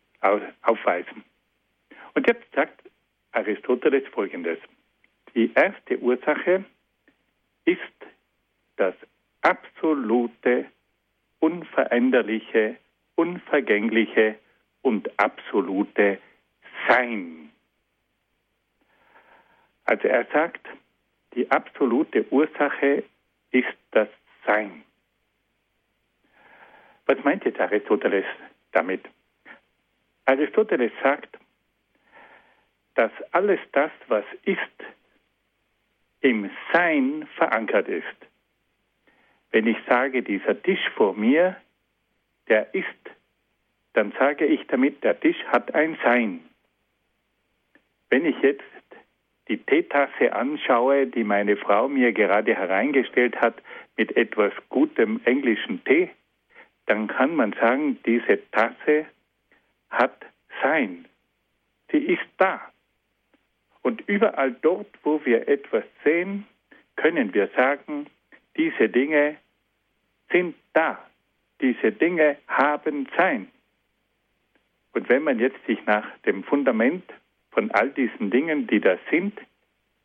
[0.62, 1.24] aufweisen.
[2.14, 2.82] Und jetzt sagt
[3.32, 4.58] Aristoteles Folgendes.
[5.34, 6.64] Die erste Ursache
[7.64, 7.80] ist
[8.76, 8.94] das
[9.40, 10.66] absolute,
[11.40, 12.76] unveränderliche
[13.16, 14.38] unvergängliche
[14.82, 16.20] und absolute
[16.86, 17.50] Sein.
[19.84, 20.64] Also er sagt,
[21.34, 23.02] die absolute Ursache
[23.50, 24.08] ist das
[24.46, 24.84] Sein.
[27.06, 28.24] Was meint jetzt Aristoteles
[28.72, 29.04] damit?
[30.26, 31.36] Aristoteles sagt,
[32.94, 34.58] dass alles das, was ist,
[36.20, 38.16] im Sein verankert ist.
[39.56, 41.56] Wenn ich sage, dieser Tisch vor mir
[42.46, 42.84] der ist,
[43.94, 46.40] dann sage ich damit, der Tisch hat ein Sein.
[48.10, 48.62] Wenn ich jetzt
[49.48, 53.62] die Teetasse anschaue, die meine Frau mir gerade hereingestellt hat
[53.96, 56.10] mit etwas gutem englischen Tee,
[56.84, 59.06] dann kann man sagen, diese Tasse
[59.88, 60.26] hat
[60.60, 61.06] Sein.
[61.90, 62.60] Sie ist da.
[63.80, 66.46] Und überall dort, wo wir etwas sehen,
[66.96, 68.06] können wir sagen,
[68.54, 69.38] diese Dinge
[70.30, 70.98] sind da
[71.60, 73.48] diese Dinge haben Sein.
[74.92, 77.04] Und wenn man jetzt sich nach dem Fundament
[77.50, 79.38] von all diesen Dingen, die da sind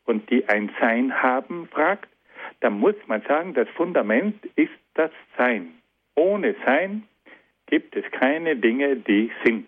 [0.05, 2.09] und die ein Sein haben, fragt,
[2.59, 5.73] dann muss man sagen, das Fundament ist das Sein.
[6.15, 7.03] Ohne Sein
[7.67, 9.67] gibt es keine Dinge, die sind.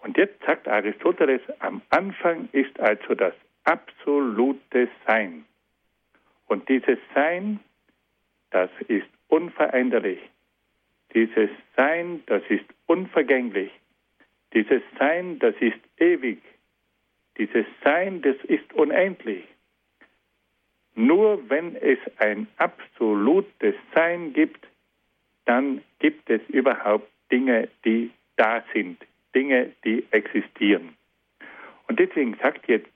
[0.00, 5.44] Und jetzt sagt Aristoteles, am Anfang ist also das absolute Sein.
[6.46, 7.60] Und dieses Sein,
[8.50, 10.20] das ist unveränderlich.
[11.14, 13.70] Dieses Sein, das ist unvergänglich.
[14.52, 16.40] Dieses Sein, das ist ewig.
[17.36, 19.44] Dieses Sein, das ist unendlich.
[20.94, 24.66] Nur wenn es ein absolutes Sein gibt,
[25.44, 28.98] dann gibt es überhaupt Dinge, die da sind,
[29.34, 30.96] Dinge, die existieren.
[31.86, 32.90] Und deswegen sagt jetzt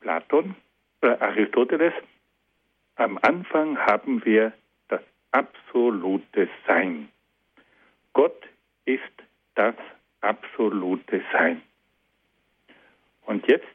[0.00, 0.54] Platon,
[1.02, 1.94] äh Aristoteles,
[2.96, 4.52] am Anfang haben wir
[5.34, 7.08] absolute Sein.
[8.12, 8.46] Gott
[8.84, 9.02] ist
[9.56, 9.74] das
[10.20, 11.60] absolute Sein.
[13.26, 13.66] Und jetzt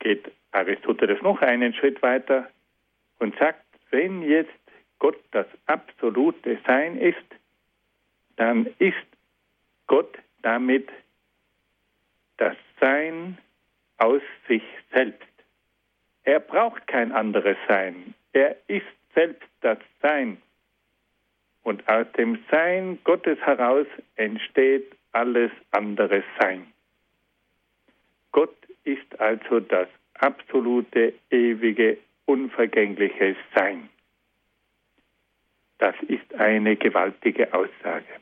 [0.00, 2.48] geht Aristoteles noch einen Schritt weiter
[3.18, 4.52] und sagt, wenn jetzt
[4.98, 7.16] Gott das absolute Sein ist,
[8.36, 8.96] dann ist
[9.86, 10.88] Gott damit
[12.36, 13.38] das Sein
[13.96, 15.26] aus sich selbst.
[16.24, 18.14] Er braucht kein anderes Sein.
[18.32, 20.40] Er ist selbst das Sein.
[21.68, 26.72] Und aus dem Sein Gottes heraus entsteht alles andere Sein.
[28.32, 33.90] Gott ist also das absolute, ewige, unvergängliche Sein.
[35.76, 38.14] Das ist eine gewaltige Aussage.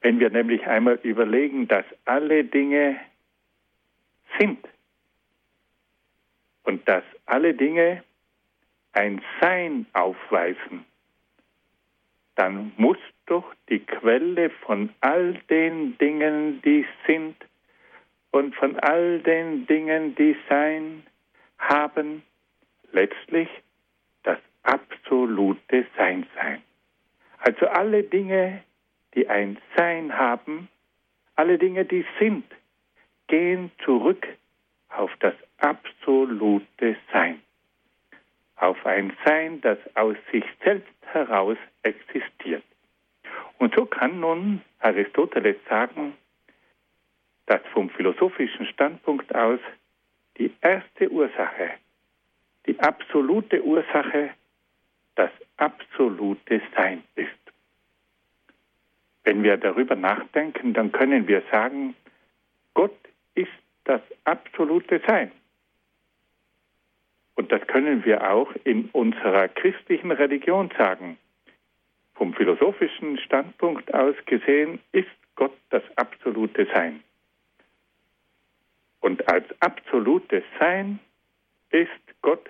[0.00, 2.98] Wenn wir nämlich einmal überlegen, dass alle Dinge
[4.38, 4.66] sind
[6.62, 8.02] und dass alle Dinge
[8.94, 10.86] ein Sein aufweisen,
[12.40, 17.36] dann muss doch die Quelle von all den Dingen, die sind
[18.30, 21.02] und von all den Dingen, die sein,
[21.58, 22.22] haben,
[22.92, 23.50] letztlich
[24.22, 26.62] das absolute Sein sein.
[27.40, 28.64] Also alle Dinge,
[29.14, 30.70] die ein Sein haben,
[31.36, 32.46] alle Dinge, die sind,
[33.26, 34.26] gehen zurück
[34.88, 37.42] auf das absolute Sein.
[38.56, 42.64] auf ein Sein, das aus sich selbst heraus existiert.
[43.58, 46.14] Und so kann nun Aristoteles sagen,
[47.46, 49.60] dass vom philosophischen Standpunkt aus
[50.38, 51.72] die erste Ursache,
[52.66, 54.30] die absolute Ursache,
[55.16, 57.30] das absolute Sein ist.
[59.24, 61.94] Wenn wir darüber nachdenken, dann können wir sagen,
[62.74, 62.96] Gott
[63.34, 63.50] ist
[63.84, 65.30] das absolute Sein.
[67.34, 71.18] Und das können wir auch in unserer christlichen Religion sagen.
[72.20, 77.02] Vom philosophischen Standpunkt aus gesehen ist Gott das absolute Sein.
[79.00, 80.98] Und als absolutes Sein
[81.70, 81.88] ist
[82.20, 82.46] Gott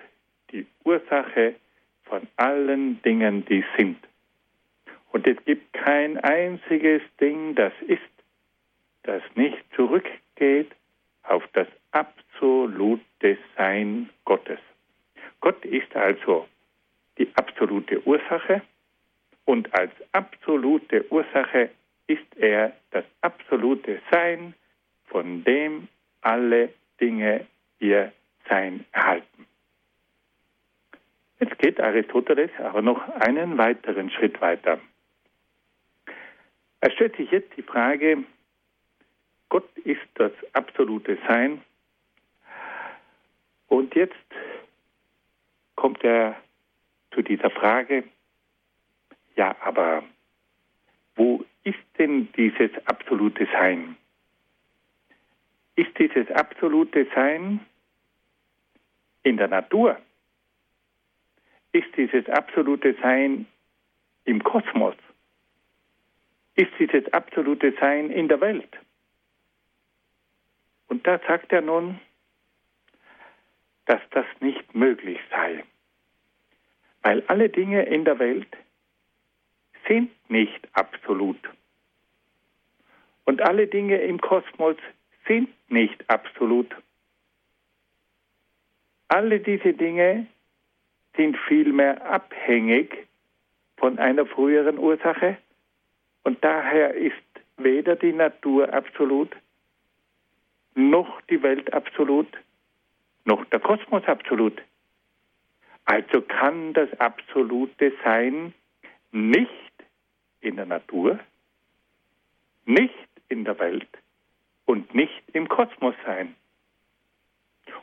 [0.51, 1.55] die Ursache
[2.03, 3.97] von allen Dingen, die sind.
[5.13, 8.01] Und es gibt kein einziges Ding, das ist,
[9.03, 10.69] das nicht zurückgeht
[11.23, 14.59] auf das absolute Sein Gottes.
[15.39, 16.45] Gott ist also
[17.17, 18.63] die absolute Ursache
[19.45, 21.69] und als absolute Ursache
[22.07, 24.53] ist er das absolute Sein,
[25.05, 25.87] von dem
[26.21, 27.47] alle Dinge
[27.79, 28.11] ihr
[28.47, 29.45] Sein erhalten.
[31.39, 34.79] Jetzt geht Aristoteles aber noch einen weiteren Schritt weiter.
[36.81, 38.23] Er stellt sich jetzt die Frage,
[39.49, 41.61] Gott ist das absolute Sein
[43.67, 44.15] und jetzt
[45.75, 46.35] kommt er
[47.13, 48.03] zu dieser Frage,
[49.41, 50.03] ja, aber
[51.15, 53.97] wo ist denn dieses absolute Sein?
[55.75, 57.59] Ist dieses absolute Sein
[59.23, 59.97] in der Natur?
[61.71, 63.47] Ist dieses absolute Sein
[64.25, 64.95] im Kosmos?
[66.53, 68.77] Ist dieses absolute Sein in der Welt?
[70.87, 71.99] Und da sagt er nun,
[73.87, 75.63] dass das nicht möglich sei,
[77.01, 78.55] weil alle Dinge in der Welt
[79.87, 81.39] sind nicht absolut.
[83.25, 84.77] Und alle Dinge im Kosmos
[85.27, 86.75] sind nicht absolut.
[89.07, 90.27] Alle diese Dinge
[91.15, 93.07] sind vielmehr abhängig
[93.77, 95.37] von einer früheren Ursache
[96.23, 97.15] und daher ist
[97.57, 99.35] weder die Natur absolut,
[100.75, 102.27] noch die Welt absolut,
[103.25, 104.61] noch der Kosmos absolut.
[105.85, 108.53] Also kann das absolute Sein
[109.11, 109.70] nicht
[110.41, 111.19] in der Natur,
[112.65, 112.93] nicht
[113.29, 113.87] in der Welt
[114.65, 116.35] und nicht im Kosmos sein.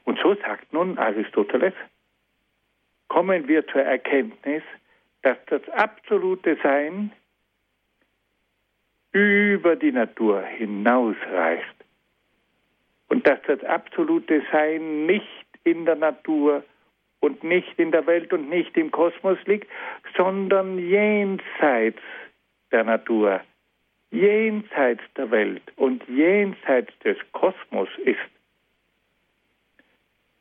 [0.05, 1.75] Und so sagt nun Aristoteles,
[3.09, 4.63] kommen wir zur Erkenntnis,
[5.23, 7.13] dass das absolute Sein
[9.13, 11.75] über die Natur hinausreicht
[13.09, 15.27] und dass das absolute Sein nicht
[15.65, 16.63] in der Natur
[17.21, 19.69] und nicht in der Welt und nicht im Kosmos liegt,
[20.17, 22.01] sondern jenseits
[22.71, 23.41] der Natur,
[24.11, 28.19] jenseits der Welt und jenseits des Kosmos ist,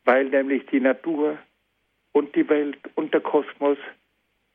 [0.04, 1.38] weil nämlich die Natur
[2.12, 3.78] und die Welt und der Kosmos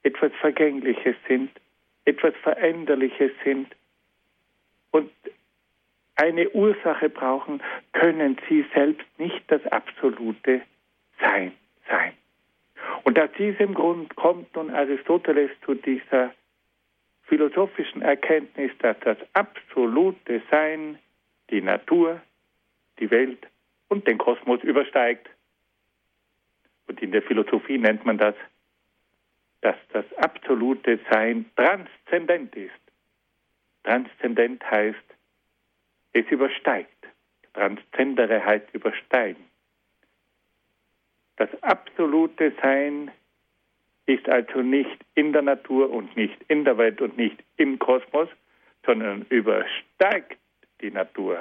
[0.04, 1.52] etwas Vergängliches sind,
[2.06, 3.74] etwas Veränderliches sind
[4.92, 5.12] und
[6.16, 7.62] eine Ursache brauchen,
[7.94, 10.62] können sie selbst nicht das absolute
[11.20, 11.54] Sein
[11.90, 12.14] sein.
[13.04, 16.34] Und aus diesem Grund kommt nun Aristoteles zu dieser
[17.34, 21.00] philosophischen Erkenntnis, dass das absolute Sein
[21.50, 22.22] die Natur,
[23.00, 23.48] die Welt
[23.88, 25.28] und den Kosmos übersteigt.
[26.86, 28.36] Und in der Philosophie nennt man das,
[29.62, 32.72] dass das absolute Sein transzendent ist.
[33.84, 35.16] Transzendent heißt,
[36.12, 37.08] es übersteigt.
[37.56, 39.44] Transzendere heißt übersteigen.
[41.38, 43.10] Das absolute Sein
[44.06, 48.28] ist also nicht in der Natur und nicht in der Welt und nicht im Kosmos,
[48.86, 50.38] sondern übersteigt
[50.82, 51.40] die Natur,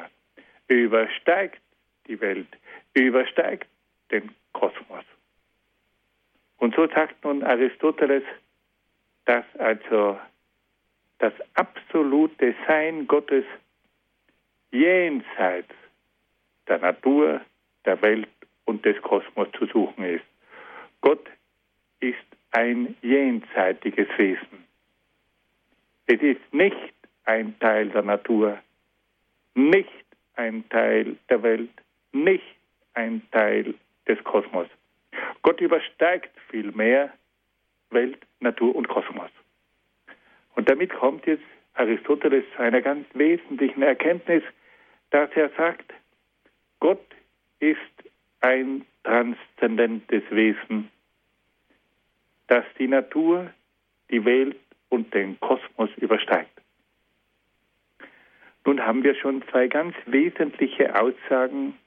[0.68, 1.60] übersteigt
[2.06, 2.48] die Welt,
[2.94, 3.68] übersteigt
[4.10, 5.04] den Kosmos.
[6.58, 8.22] Und so sagt nun Aristoteles,
[9.24, 10.18] dass also
[11.18, 13.44] das absolute Sein Gottes
[14.70, 15.74] jenseits
[16.68, 17.40] der Natur,
[17.84, 18.28] der Welt
[18.64, 20.24] und des Kosmos zu suchen ist.
[21.00, 21.28] Gott
[22.00, 22.16] ist
[22.53, 24.64] ein jenseitiges Wesen.
[26.07, 26.94] Es ist nicht
[27.24, 28.59] ein Teil der Natur,
[29.55, 29.88] nicht
[30.36, 31.70] ein Teil der Welt,
[32.12, 32.57] nicht
[32.94, 33.74] ein Teil
[34.07, 34.68] des Kosmos.
[35.42, 37.12] Gott übersteigt vielmehr
[37.90, 39.30] Welt, Natur und Kosmos.
[40.55, 41.44] Und damit kommt jetzt
[41.74, 44.42] Aristoteles zu einer ganz wesentlichen Erkenntnis,
[45.11, 45.92] dass er sagt,
[46.80, 47.05] Gott
[47.61, 47.78] ist
[48.40, 50.90] ein transzendentes Wesen.
[52.53, 53.50] Das die Natur,
[54.11, 56.61] die Welt und den Kosmos übersteigt.
[58.66, 61.78] Nun haben wir schon zwei ganz wesentliche Aussagen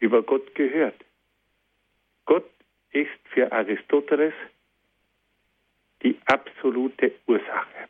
[0.00, 0.96] über Gott gehört.
[2.24, 2.50] Gott
[2.90, 4.34] ist für Aristoteles
[6.02, 7.86] die absolute Ursache.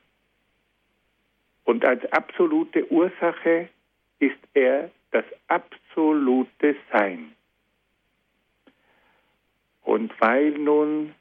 [1.64, 3.70] Und als absolute Ursache
[4.18, 7.32] ist er das absolute Sein.
[9.80, 11.14] Und weil nun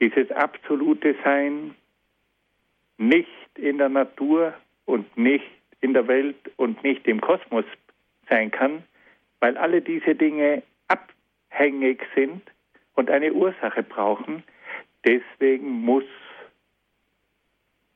[0.00, 1.74] dieses absolute Sein
[2.96, 7.64] nicht in der Natur und nicht in der Welt und nicht im Kosmos
[8.28, 8.82] sein kann,
[9.40, 12.42] weil alle diese Dinge abhängig sind
[12.94, 14.42] und eine Ursache brauchen,
[15.04, 16.04] deswegen muss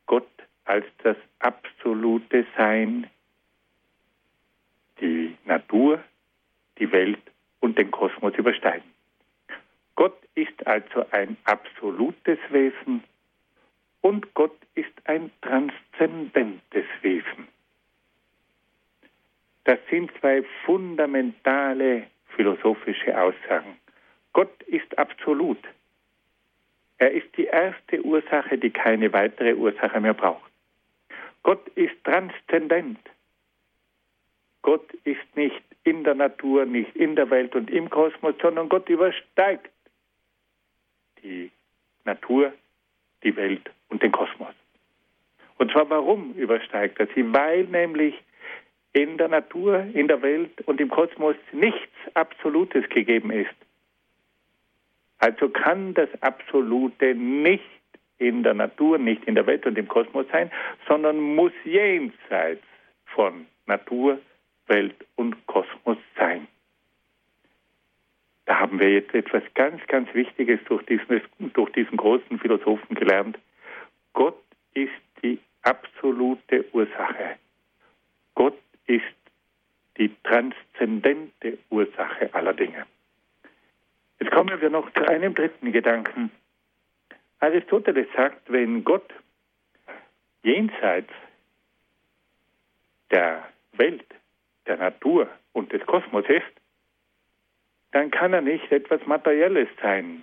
[0.06, 0.28] Gott
[0.64, 3.08] als das absolute Sein
[5.00, 6.02] die Natur,
[6.78, 7.20] die Welt
[7.60, 8.91] und den Kosmos übersteigen.
[10.02, 13.04] Gott ist also ein absolutes Wesen
[14.00, 17.46] und Gott ist ein transzendentes Wesen.
[19.62, 23.76] Das sind zwei fundamentale philosophische Aussagen.
[24.32, 25.62] Gott ist absolut.
[26.98, 30.50] Er ist die erste Ursache, die keine weitere Ursache mehr braucht.
[31.44, 32.98] Gott ist transzendent.
[34.62, 38.88] Gott ist nicht in der Natur, nicht in der Welt und im Kosmos, sondern Gott
[38.88, 39.70] übersteigt
[41.22, 41.50] die
[42.04, 42.52] Natur,
[43.22, 44.54] die Welt und den Kosmos.
[45.58, 47.32] Und zwar warum übersteigt er sie?
[47.32, 48.14] Weil nämlich
[48.92, 53.54] in der Natur, in der Welt und im Kosmos nichts Absolutes gegeben ist.
[55.18, 57.62] Also kann das Absolute nicht
[58.18, 60.50] in der Natur, nicht in der Welt und im Kosmos sein,
[60.88, 62.62] sondern muss jenseits
[63.06, 64.18] von Natur,
[64.66, 66.46] Welt und Kosmos sein.
[68.52, 71.22] Da haben wir jetzt etwas ganz, ganz Wichtiges durch diesen,
[71.54, 73.38] durch diesen großen Philosophen gelernt.
[74.12, 74.36] Gott
[74.74, 74.92] ist
[75.22, 77.36] die absolute Ursache.
[78.34, 79.16] Gott ist
[79.96, 82.84] die transzendente Ursache aller Dinge.
[84.20, 86.30] Jetzt kommen wir noch zu einem dritten Gedanken.
[87.40, 89.14] Aristoteles sagt, wenn Gott
[90.42, 91.10] jenseits
[93.10, 94.04] der Welt,
[94.66, 96.61] der Natur und des Kosmos ist,
[97.92, 100.22] dann kann er nicht etwas Materielles sein.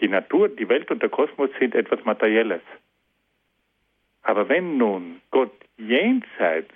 [0.00, 2.62] Die Natur, die Welt und der Kosmos sind etwas Materielles.
[4.22, 6.74] Aber wenn nun Gott jenseits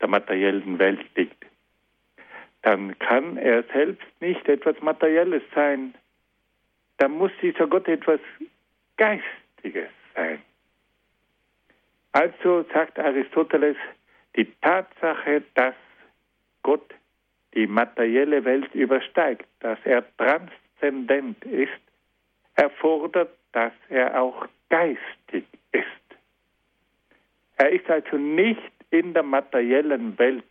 [0.00, 1.44] der materiellen Welt liegt,
[2.62, 5.94] dann kann er selbst nicht etwas Materielles sein.
[6.98, 8.20] Dann muss dieser Gott etwas
[8.96, 10.40] Geistiges sein.
[12.12, 13.76] Also sagt Aristoteles,
[14.36, 15.74] die Tatsache, dass
[16.62, 16.94] Gott
[17.56, 21.72] die materielle Welt übersteigt, dass er transzendent ist,
[22.54, 25.86] erfordert, dass er auch geistig ist.
[27.56, 30.44] Er ist also nicht in der materiellen Welt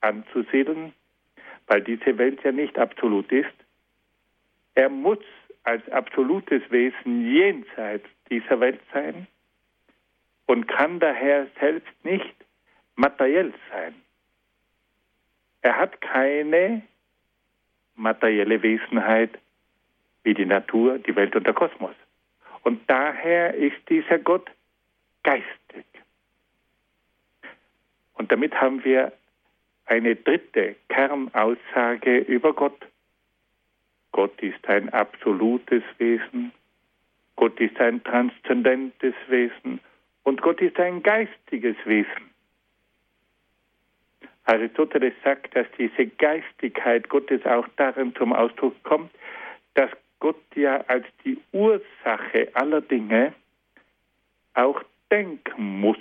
[0.00, 0.92] anzusiedeln,
[1.66, 3.52] weil diese Welt ja nicht absolut ist.
[4.74, 5.18] Er muss
[5.64, 9.26] als absolutes Wesen jenseits dieser Welt sein
[10.46, 12.34] und kann daher selbst nicht
[12.94, 13.94] materiell sein.
[15.62, 16.82] Er hat keine
[17.96, 19.38] materielle Wesenheit
[20.22, 21.94] wie die Natur, die Welt und der Kosmos.
[22.62, 24.50] Und daher ist dieser Gott
[25.22, 25.84] geistig.
[28.14, 29.12] Und damit haben wir
[29.86, 32.86] eine dritte Kernaussage über Gott.
[34.12, 36.52] Gott ist ein absolutes Wesen,
[37.36, 39.80] Gott ist ein transzendentes Wesen
[40.24, 42.30] und Gott ist ein geistiges Wesen.
[44.48, 49.10] Aristoteles sagt, dass diese Geistigkeit Gottes auch darin zum Ausdruck kommt,
[49.74, 49.90] dass
[50.20, 53.34] Gott ja als die Ursache aller Dinge
[54.54, 55.98] auch denken muss.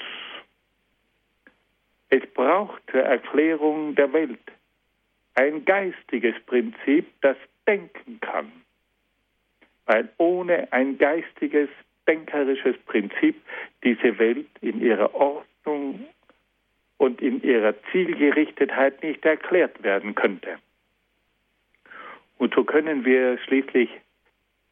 [2.09, 4.39] Es braucht zur Erklärung der Welt
[5.35, 7.35] ein geistiges Prinzip, das
[7.67, 8.49] denken kann.
[9.85, 11.69] Weil ohne ein geistiges,
[12.07, 13.35] denkerisches Prinzip
[13.83, 16.07] diese Welt in ihrer Ordnung
[16.97, 20.57] und in ihrer Zielgerichtetheit nicht erklärt werden könnte.
[22.37, 23.89] Und so können wir schließlich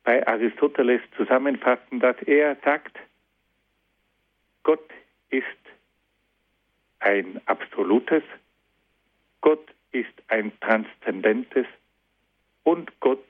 [0.03, 2.97] bei Aristoteles zusammenfassen, dass er sagt,
[4.63, 4.88] Gott
[5.30, 5.45] ist
[6.99, 8.23] ein absolutes,
[9.41, 11.67] Gott ist ein transzendentes
[12.63, 13.23] und Gott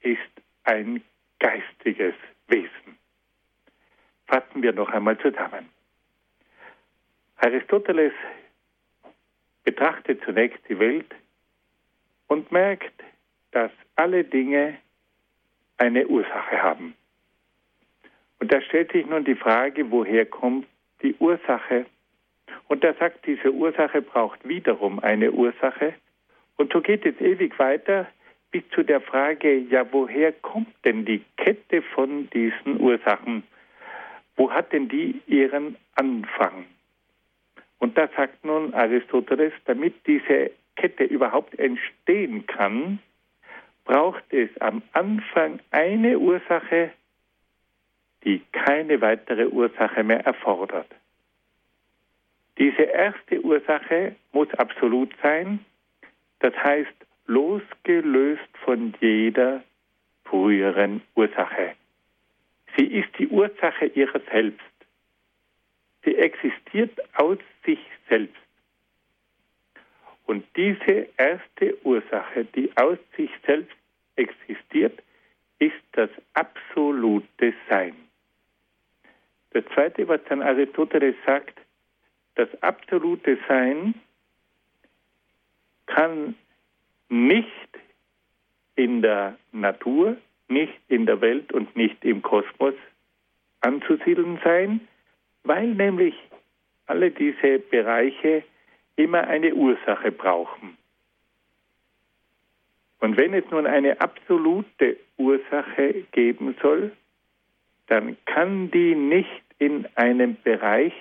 [0.00, 0.20] ist
[0.64, 1.02] ein
[1.38, 2.14] geistiges
[2.48, 2.98] Wesen.
[4.26, 5.68] Fassen wir noch einmal zusammen.
[7.38, 8.12] Aristoteles
[9.64, 11.14] betrachtet zunächst die Welt
[12.28, 13.02] und merkt,
[13.52, 14.78] dass alle Dinge
[15.78, 16.94] eine Ursache haben.
[18.38, 20.66] Und da stellt sich nun die Frage, woher kommt
[21.02, 21.86] die Ursache?
[22.68, 25.94] Und er sagt, diese Ursache braucht wiederum eine Ursache.
[26.56, 28.06] Und so geht es ewig weiter
[28.50, 33.42] bis zu der Frage, ja, woher kommt denn die Kette von diesen Ursachen?
[34.36, 36.64] Wo hat denn die ihren Anfang?
[37.78, 42.98] Und da sagt nun Aristoteles, damit diese Kette überhaupt entstehen kann,
[43.84, 46.90] braucht es am Anfang eine Ursache,
[48.24, 50.88] die keine weitere Ursache mehr erfordert.
[52.58, 55.64] Diese erste Ursache muss absolut sein,
[56.40, 56.94] das heißt
[57.26, 59.62] losgelöst von jeder
[60.24, 61.74] früheren Ursache.
[62.76, 64.60] Sie ist die Ursache ihrer selbst.
[66.04, 68.34] Sie existiert aus sich selbst.
[70.24, 73.76] Und diese erste Ursache, die aus sich selbst
[74.16, 75.02] existiert,
[75.58, 77.94] ist das absolute Sein.
[79.50, 81.58] Das Zweite, was dann Aristoteles sagt,
[82.34, 83.94] das absolute Sein
[85.86, 86.34] kann
[87.08, 87.48] nicht
[88.74, 90.16] in der Natur,
[90.48, 92.74] nicht in der Welt und nicht im Kosmos
[93.60, 94.86] anzusiedeln sein,
[95.44, 96.14] weil nämlich
[96.86, 98.44] alle diese Bereiche
[98.96, 100.76] immer eine Ursache brauchen.
[103.00, 106.92] Und wenn es nun eine absolute Ursache geben soll,
[107.88, 110.92] dann kann die nicht in einem Bereich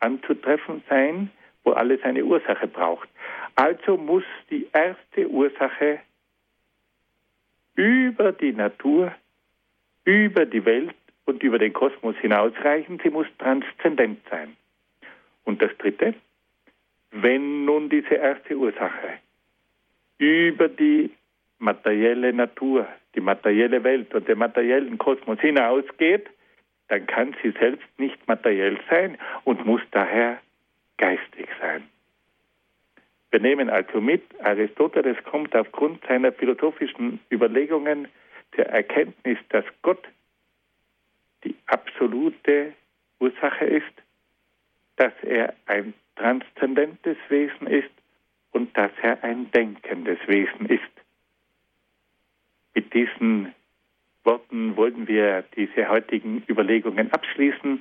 [0.00, 1.30] anzutreffen sein,
[1.64, 3.08] wo alles eine Ursache braucht.
[3.54, 6.00] Also muss die erste Ursache
[7.74, 9.14] über die Natur,
[10.04, 10.94] über die Welt
[11.26, 13.00] und über den Kosmos hinausreichen.
[13.02, 14.56] Sie muss transzendent sein.
[15.46, 16.14] Und das Dritte,
[17.12, 19.18] wenn nun diese erste Ursache
[20.18, 21.10] über die
[21.58, 26.28] materielle Natur, die materielle Welt und den materiellen Kosmos hinausgeht,
[26.88, 30.38] dann kann sie selbst nicht materiell sein und muss daher
[30.98, 31.84] geistig sein.
[33.30, 38.08] Wir nehmen also mit, Aristoteles kommt aufgrund seiner philosophischen Überlegungen
[38.54, 40.02] zur Erkenntnis, dass Gott
[41.44, 42.72] die absolute
[43.20, 44.05] Ursache ist,
[44.96, 47.90] dass er ein transzendentes Wesen ist
[48.52, 50.82] und dass er ein denkendes Wesen ist.
[52.74, 53.54] Mit diesen
[54.24, 57.80] Worten wollen wir diese heutigen Überlegungen abschließen,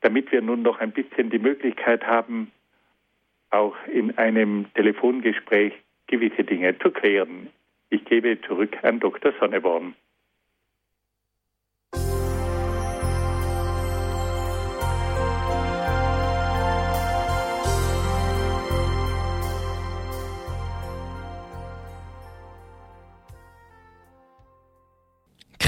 [0.00, 2.50] damit wir nun noch ein bisschen die Möglichkeit haben,
[3.50, 5.74] auch in einem Telefongespräch
[6.06, 7.48] gewisse Dinge zu klären.
[7.90, 9.32] Ich gebe zurück an Dr.
[9.38, 9.94] Sonneborn.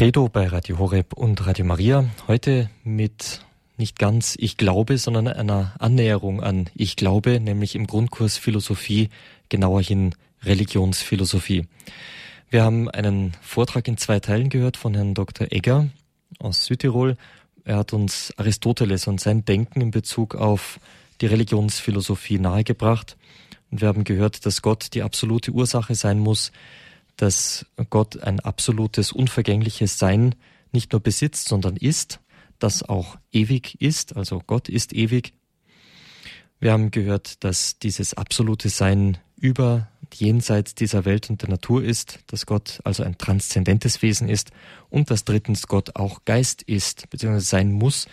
[0.02, 2.04] Credo bei Radio Horeb und Radio Maria.
[2.26, 3.46] Heute mit
[3.76, 9.10] nicht ganz Ich glaube, sondern einer Annäherung an Ich glaube, nämlich im Grundkurs Philosophie,
[9.48, 11.68] genauer hin Religionsphilosophie.
[12.50, 15.52] Wir haben einen Vortrag in zwei Teilen gehört von Herrn Dr.
[15.52, 15.86] Egger
[16.40, 17.16] aus Südtirol.
[17.64, 20.80] Er hat uns Aristoteles und sein Denken in Bezug auf
[21.20, 23.16] die Religionsphilosophie nahegebracht.
[23.70, 26.50] Und wir haben gehört, dass Gott die absolute Ursache sein muss,
[27.16, 30.34] dass Gott ein absolutes, unvergängliches Sein
[30.72, 32.20] nicht nur besitzt, sondern ist,
[32.58, 35.34] das auch ewig ist, also Gott ist ewig.
[36.60, 42.20] Wir haben gehört, dass dieses absolute Sein über jenseits dieser Welt und der Natur ist,
[42.28, 44.52] dass Gott also ein transzendentes Wesen ist
[44.88, 48.06] und dass drittens Gott auch Geist ist, beziehungsweise sein muss,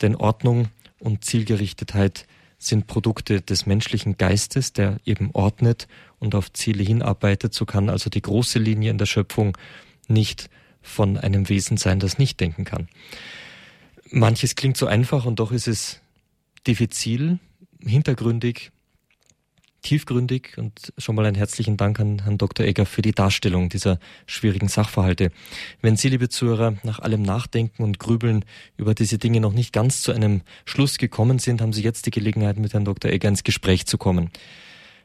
[0.00, 2.26] denn Ordnung und Zielgerichtetheit
[2.62, 5.88] sind Produkte des menschlichen Geistes, der eben ordnet
[6.18, 7.54] und auf Ziele hinarbeitet.
[7.54, 9.56] So kann also die große Linie in der Schöpfung
[10.08, 10.50] nicht
[10.82, 12.88] von einem Wesen sein, das nicht denken kann.
[14.10, 16.00] Manches klingt so einfach und doch ist es
[16.66, 17.38] diffizil,
[17.82, 18.72] hintergründig,
[19.82, 22.66] tiefgründig und schon mal einen herzlichen Dank an Herrn Dr.
[22.66, 25.30] Egger für die Darstellung dieser schwierigen Sachverhalte.
[25.80, 28.44] Wenn Sie, liebe Zuhörer, nach allem Nachdenken und Grübeln
[28.76, 32.10] über diese Dinge noch nicht ganz zu einem Schluss gekommen sind, haben Sie jetzt die
[32.10, 33.10] Gelegenheit, mit Herrn Dr.
[33.10, 34.30] Egger ins Gespräch zu kommen.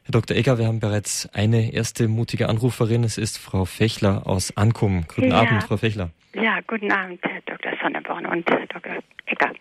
[0.04, 0.36] Herr Dr.
[0.36, 3.02] Egger, wir haben bereits eine erste mutige Anruferin.
[3.02, 5.04] Es ist Frau Fechler aus Ankum.
[5.08, 5.40] Guten ja.
[5.40, 6.10] Abend, Frau Fechler.
[6.34, 7.72] Ja, guten Abend, Herr Dr.
[7.82, 9.02] Sonneborn und Herr Dr.
[9.26, 9.52] Egger.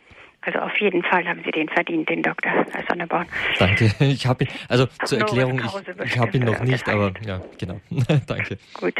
[0.46, 2.66] Also auf jeden Fall haben Sie den verdient, den Dr.
[2.88, 3.28] Sonneborn.
[3.60, 3.92] Danke.
[4.06, 7.42] Ich habe ihn, also Ach, zur Erklärung, ich, ich habe ihn noch nicht, aber ja,
[7.60, 7.80] genau.
[8.28, 8.58] Danke.
[8.74, 8.94] Gut.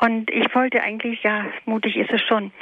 [0.00, 2.52] Und ich wollte eigentlich, ja, mutig ist es schon,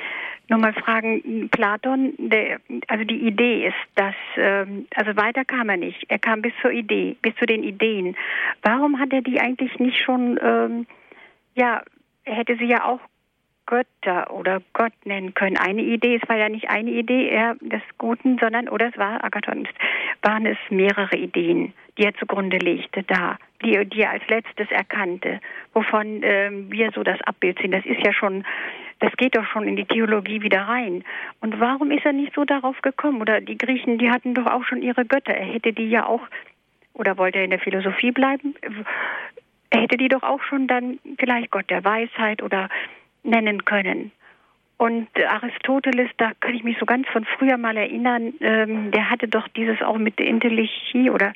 [0.51, 5.77] nur mal fragen, Platon, der, also die Idee ist, dass, ähm, also weiter kam er
[5.77, 6.05] nicht.
[6.09, 8.17] Er kam bis zur Idee, bis zu den Ideen.
[8.63, 10.87] Warum hat er die eigentlich nicht schon, ähm,
[11.55, 11.83] ja,
[12.25, 13.01] er hätte sie ja auch
[13.71, 15.57] Götter oder Gott nennen können.
[15.57, 19.69] Eine Idee, es war ja nicht eine Idee des Guten, sondern, oder es war Agathon,
[20.23, 25.41] waren es mehrere Ideen, die er zugrunde legte da, die, die er als letztes erkannte,
[25.73, 27.71] wovon äh, wir so das Abbild sind.
[27.71, 28.45] Das ist ja schon,
[28.99, 31.05] das geht doch schon in die Theologie wieder rein.
[31.41, 33.21] Und warum ist er nicht so darauf gekommen?
[33.21, 35.33] Oder die Griechen, die hatten doch auch schon ihre Götter.
[35.33, 36.23] Er hätte die ja auch,
[36.95, 38.57] oder wollte er in der Philosophie bleiben?
[39.71, 42.69] Er hätte die doch auch schon dann vielleicht Gott der Weisheit oder
[43.23, 44.13] nennen können.
[44.81, 49.29] Und Aristoteles, da kann ich mich so ganz von früher mal erinnern, ähm, der hatte
[49.29, 51.35] doch dieses auch mit der Intelligie oder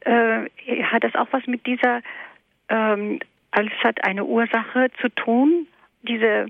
[0.00, 0.48] äh,
[0.82, 2.00] hat das auch was mit dieser,
[2.68, 3.20] ähm,
[3.52, 5.68] alles hat eine Ursache zu tun,
[6.02, 6.46] diese,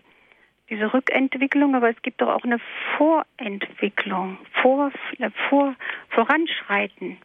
[0.70, 2.61] diese Rückentwicklung, aber es gibt doch auch eine
[2.97, 4.91] Vorentwicklung, vor,
[5.51, 5.75] vor,
[6.09, 7.18] Voranschreiten.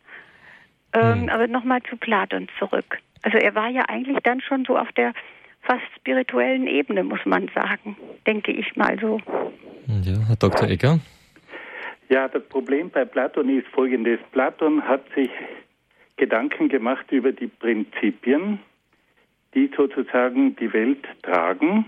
[0.93, 1.30] Ähm, mhm.
[1.30, 3.00] Aber nochmal zu Platon zurück.
[3.22, 5.14] Also er war ja eigentlich dann schon so auf der
[5.68, 9.20] fast spirituellen Ebene, muss man sagen, denke ich mal so.
[10.01, 10.70] Ja, Herr Dr.
[10.70, 10.99] Egger.
[12.09, 14.20] Ja, das Problem bei Platon ist folgendes.
[14.32, 15.30] Platon hat sich
[16.15, 18.59] Gedanken gemacht über die Prinzipien,
[19.53, 21.86] die sozusagen die Welt tragen.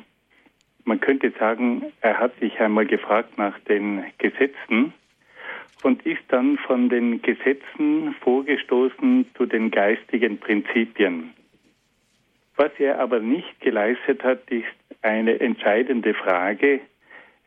[0.83, 4.93] Man könnte sagen, er hat sich einmal gefragt nach den Gesetzen
[5.83, 11.31] und ist dann von den Gesetzen vorgestoßen zu den geistigen Prinzipien.
[12.59, 14.65] Was er aber nicht geleistet hat, ist
[15.01, 16.81] eine entscheidende Frage,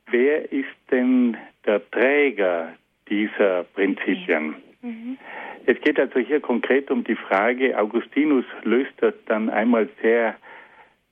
[0.07, 1.37] wer ist denn
[1.67, 2.73] der Träger
[3.11, 4.55] dieser Prinzipien?
[4.81, 5.19] Mhm.
[5.67, 10.35] Es geht also hier konkret um die Frage, Augustinus löst das dann einmal sehr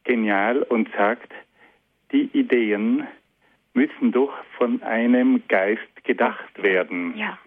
[0.05, 1.35] genial und sagt,
[2.11, 3.07] die Ideen
[3.75, 7.13] müssen doch von einem Geist gedacht werden.
[7.19, 7.39] Ja.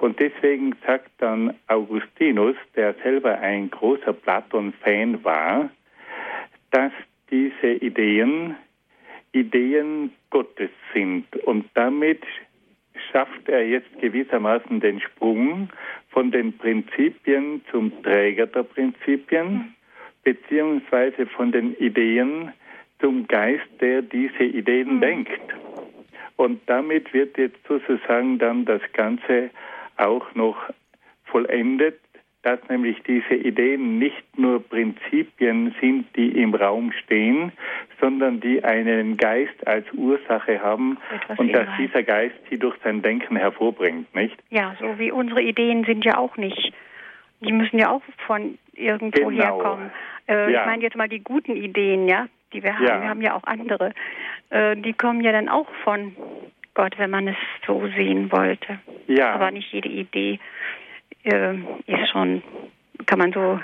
[0.00, 5.70] Und deswegen sagt dann Augustinus, der selber ein großer Platon-Fan war,
[6.74, 6.92] dass
[7.30, 8.56] diese Ideen
[9.30, 11.24] Ideen Gottes sind.
[11.44, 12.22] Und damit
[13.10, 15.68] schafft er jetzt gewissermaßen den Sprung
[16.10, 19.74] von den Prinzipien zum Träger der Prinzipien,
[20.22, 22.52] beziehungsweise von den Ideen
[23.00, 25.00] zum Geist, der diese Ideen mhm.
[25.00, 25.42] denkt.
[26.36, 29.50] Und damit wird jetzt sozusagen dann das Ganze
[29.96, 30.56] auch noch
[31.24, 32.00] vollendet,
[32.44, 37.52] dass nämlich diese Ideen nicht nur Prinzipien sind, die im Raum stehen,
[38.00, 43.00] sondern die einen Geist als Ursache haben Etwas und dass dieser Geist sie durch sein
[43.00, 44.36] Denken hervorbringt, nicht?
[44.50, 46.72] Ja, so wie unsere Ideen sind ja auch nicht.
[47.40, 49.42] Die müssen ja auch von irgendwo genau.
[49.42, 49.90] herkommen.
[50.28, 50.60] Äh, ja.
[50.60, 52.84] Ich meine jetzt mal die guten Ideen, ja, die wir haben.
[52.84, 53.00] Ja.
[53.00, 53.92] Wir haben ja auch andere.
[54.50, 56.14] Äh, die kommen ja dann auch von
[56.74, 57.36] Gott, wenn man es
[57.66, 58.78] so sehen wollte.
[59.06, 59.32] Ja.
[59.32, 60.38] Aber nicht jede Idee
[61.24, 61.54] äh,
[61.86, 62.42] ist schon,
[63.06, 63.60] kann man so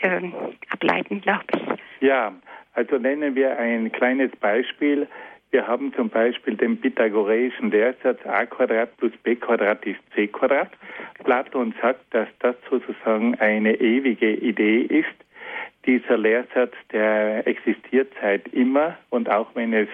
[0.00, 0.30] äh,
[0.70, 2.06] ableiten, glaube ich.
[2.06, 2.32] Ja,
[2.74, 5.06] also nennen wir ein kleines Beispiel.
[5.50, 10.70] Wir haben zum Beispiel den pythagoreischen Lehrsatz a Quadrat plus b Quadrat ist c Quadrat.
[11.24, 15.08] Platon sagt, dass das sozusagen eine ewige Idee ist.
[15.86, 19.88] Dieser Lehrsatz, der existiert seit immer und auch wenn es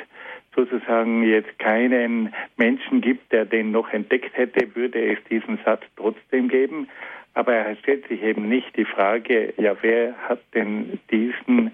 [0.56, 6.48] sozusagen jetzt keinen Menschen gibt, der den noch entdeckt hätte, würde es diesen Satz trotzdem
[6.48, 6.88] geben.
[7.34, 11.70] Aber er stellt sich eben nicht die Frage, ja, wer hat denn diesen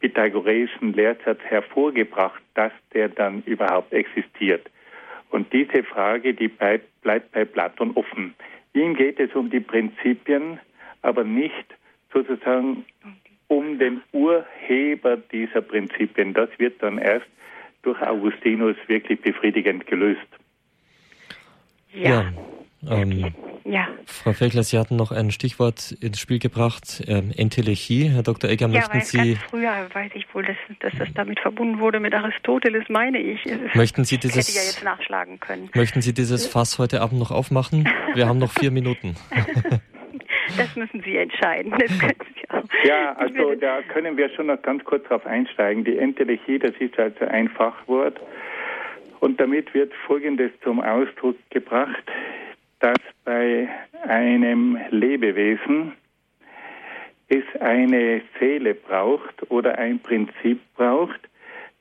[0.00, 4.68] pythagoreischen Lehrsatz hervorgebracht, dass der dann überhaupt existiert?
[5.30, 8.34] Und diese Frage, die bleibt, bleibt bei Platon offen.
[8.72, 10.58] Ihm geht es um die Prinzipien,
[11.02, 11.74] aber nicht
[12.12, 12.84] sozusagen
[13.48, 16.34] um den Urheber dieser Prinzipien.
[16.34, 17.26] Das wird dann erst
[17.84, 20.20] durch Augustinus wirklich befriedigend gelöst.
[21.92, 22.10] Ja.
[22.10, 22.32] ja.
[22.90, 23.32] Ähm,
[23.64, 23.88] ja.
[24.04, 28.10] Frau Fechler, Sie hatten noch ein Stichwort ins Spiel gebracht, ähm, Entelechie.
[28.10, 28.50] Herr Dr.
[28.50, 29.36] Egger, ja, möchten Sie...
[29.48, 33.40] Früher weiß ich wohl, dass, dass, das damit verbunden wurde mit Aristoteles, meine ich.
[33.74, 34.48] Möchten Sie dieses...
[34.48, 35.70] Hätte ja jetzt nachschlagen können.
[35.74, 37.88] Möchten Sie dieses Fass heute Abend noch aufmachen?
[38.14, 39.16] Wir haben noch vier Minuten.
[40.56, 41.74] Das müssen Sie entscheiden.
[41.78, 45.84] Sie ja, also da können wir schon noch ganz kurz darauf einsteigen.
[45.84, 48.20] Die Entelechie, das ist also ein Fachwort.
[49.20, 52.04] Und damit wird Folgendes zum Ausdruck gebracht,
[52.80, 53.68] dass bei
[54.06, 55.92] einem Lebewesen
[57.28, 61.20] es eine Seele braucht oder ein Prinzip braucht,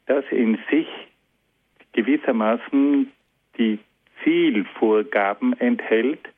[0.05, 0.87] das in sich
[1.91, 3.11] gewissermaßen
[3.57, 3.79] die
[4.23, 6.32] Zielvorgaben enthält,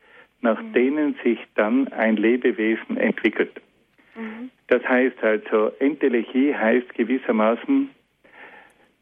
[0.46, 0.72] nach mhm.
[0.72, 3.60] denen sich dann ein Lebewesen entwickelt.
[4.14, 4.50] Mhm.
[4.68, 7.90] Das heißt also, Entelechie heißt gewissermaßen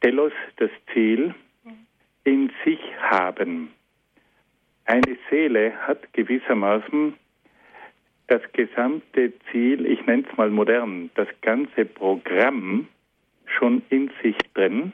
[0.01, 1.35] Telos, das Ziel,
[1.65, 1.87] mhm.
[2.25, 3.71] in sich haben.
[4.87, 7.15] Eine Seele hat gewissermaßen
[8.27, 12.89] das gesamte Ziel, ich nenne es mal modern, das ganze Programm
[13.47, 14.93] schon in sich drin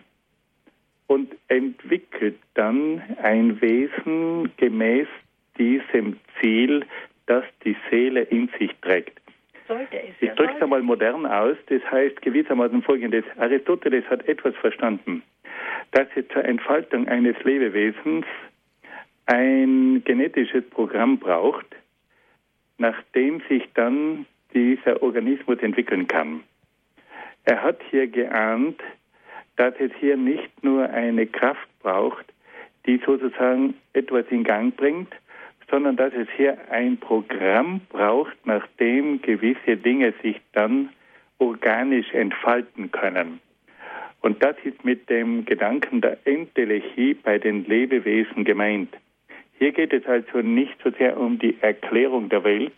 [1.07, 5.07] und entwickelt dann ein Wesen gemäß
[5.59, 6.85] diesem Ziel,
[7.27, 9.21] das die Seele in sich trägt.
[10.21, 13.25] Ich drücke es einmal modern aus, das heißt gewissermaßen folgendes.
[13.37, 15.23] Aristoteles hat etwas verstanden,
[15.93, 18.27] dass es zur Entfaltung eines Lebewesens
[19.27, 21.67] ein genetisches Programm braucht,
[22.79, 26.43] nachdem sich dann dieser Organismus entwickeln kann.
[27.45, 28.81] Er hat hier geahnt,
[29.57, 32.25] dass es hier nicht nur eine Kraft braucht,
[32.87, 35.15] die sozusagen etwas in Gang bringt,
[35.71, 40.91] sondern dass es hier ein Programm braucht, nachdem gewisse Dinge sich dann
[41.39, 43.41] organisch entfalten können.
[44.21, 48.95] Und das ist mit dem Gedanken der Entelechie bei den Lebewesen gemeint.
[49.59, 52.75] Hier geht es also nicht so sehr um die Erklärung der Welt,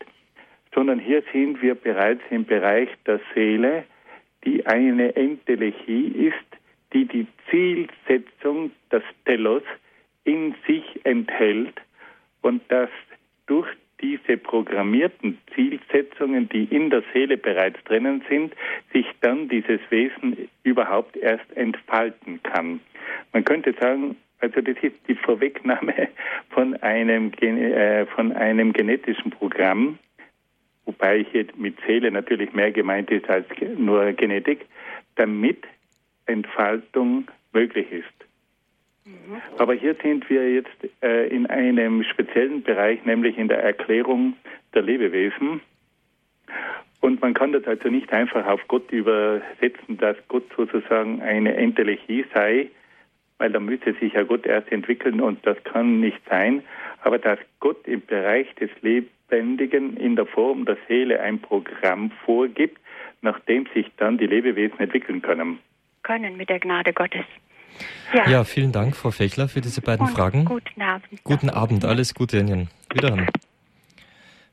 [0.75, 3.85] sondern hier sind wir bereits im Bereich der Seele,
[4.45, 6.35] die eine Entelechie ist,
[6.93, 9.63] die die Zielsetzung, das Telos,
[10.25, 11.81] in sich enthält
[12.43, 12.91] und dass
[13.47, 13.69] durch
[14.01, 18.53] diese programmierten Zielsetzungen, die in der Seele bereits drinnen sind,
[18.93, 22.81] sich dann dieses Wesen überhaupt erst entfalten kann.
[23.33, 26.09] Man könnte sagen, also das ist die Vorwegnahme
[26.51, 29.99] von einem, äh, von einem genetischen Programm,
[30.85, 33.47] wobei hier mit Seele natürlich mehr gemeint ist als
[33.79, 34.67] nur Genetik,
[35.15, 35.65] damit
[36.27, 38.22] Entfaltung möglich ist.
[39.59, 44.35] Aber hier sind wir jetzt äh, in einem speziellen Bereich, nämlich in der Erklärung
[44.75, 45.61] der Lebewesen.
[47.01, 52.25] Und man kann das also nicht einfach auf Gott übersetzen, dass Gott sozusagen eine Entelechie
[52.33, 52.69] sei,
[53.39, 56.63] weil dann müsste sich ja Gott erst entwickeln und das kann nicht sein.
[57.03, 62.79] Aber dass Gott im Bereich des Lebendigen in der Form der Seele ein Programm vorgibt,
[63.21, 65.59] nachdem sich dann die Lebewesen entwickeln können.
[66.05, 67.25] Können mit der Gnade Gottes.
[68.15, 70.45] Ja, ja vielen Dank, Frau Fechler, für diese beiden und Fragen.
[70.45, 71.25] Guten Abend.
[71.25, 72.69] Guten Abend, alles Gute Ihnen.
[72.93, 73.29] Wiederhören.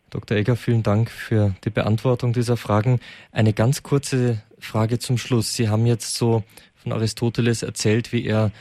[0.10, 0.38] Dr.
[0.38, 3.00] Egger, vielen Dank für die Beantwortung dieser Fragen.
[3.32, 5.54] Eine ganz kurze Frage zum Schluss.
[5.54, 6.44] Sie haben jetzt so
[6.76, 8.52] von Aristoteles erzählt, wie er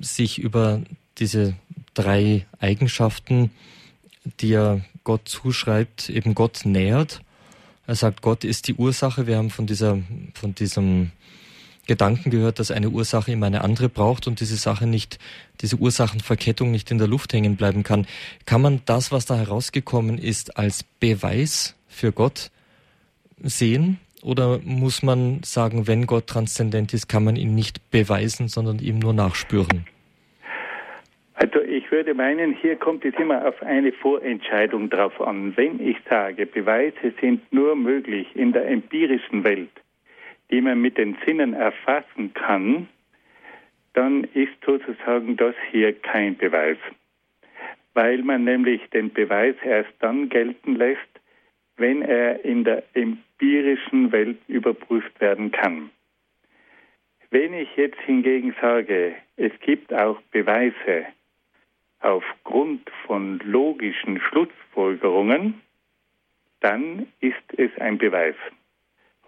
[0.00, 0.80] sich über
[1.18, 1.54] diese
[1.94, 3.50] drei Eigenschaften,
[4.40, 7.20] die er Gott zuschreibt, eben Gott nähert.
[7.86, 9.26] Er sagt, Gott ist die Ursache.
[9.26, 9.98] Wir haben von dieser,
[10.34, 11.12] von diesem
[11.88, 15.18] Gedanken gehört, dass eine Ursache immer eine andere braucht und diese Sache nicht,
[15.60, 18.06] diese Ursachenverkettung nicht in der Luft hängen bleiben kann.
[18.46, 22.50] Kann man das, was da herausgekommen ist, als Beweis für Gott
[23.42, 23.98] sehen?
[24.22, 28.98] Oder muss man sagen, wenn Gott transzendent ist, kann man ihn nicht beweisen, sondern ihm
[28.98, 29.86] nur nachspüren?
[31.34, 35.56] Also ich würde meinen, hier kommt es immer auf eine Vorentscheidung drauf an.
[35.56, 39.70] Wenn ich sage, Beweise sind nur möglich in der empirischen Welt,
[40.50, 42.88] die man mit den Sinnen erfassen kann,
[43.92, 46.78] dann ist sozusagen das hier kein Beweis.
[47.94, 51.00] Weil man nämlich den Beweis erst dann gelten lässt,
[51.76, 55.90] wenn er in der empirischen Welt überprüft werden kann.
[57.30, 61.06] Wenn ich jetzt hingegen sage, es gibt auch Beweise
[62.00, 65.60] aufgrund von logischen Schlussfolgerungen,
[66.60, 68.36] dann ist es ein Beweis.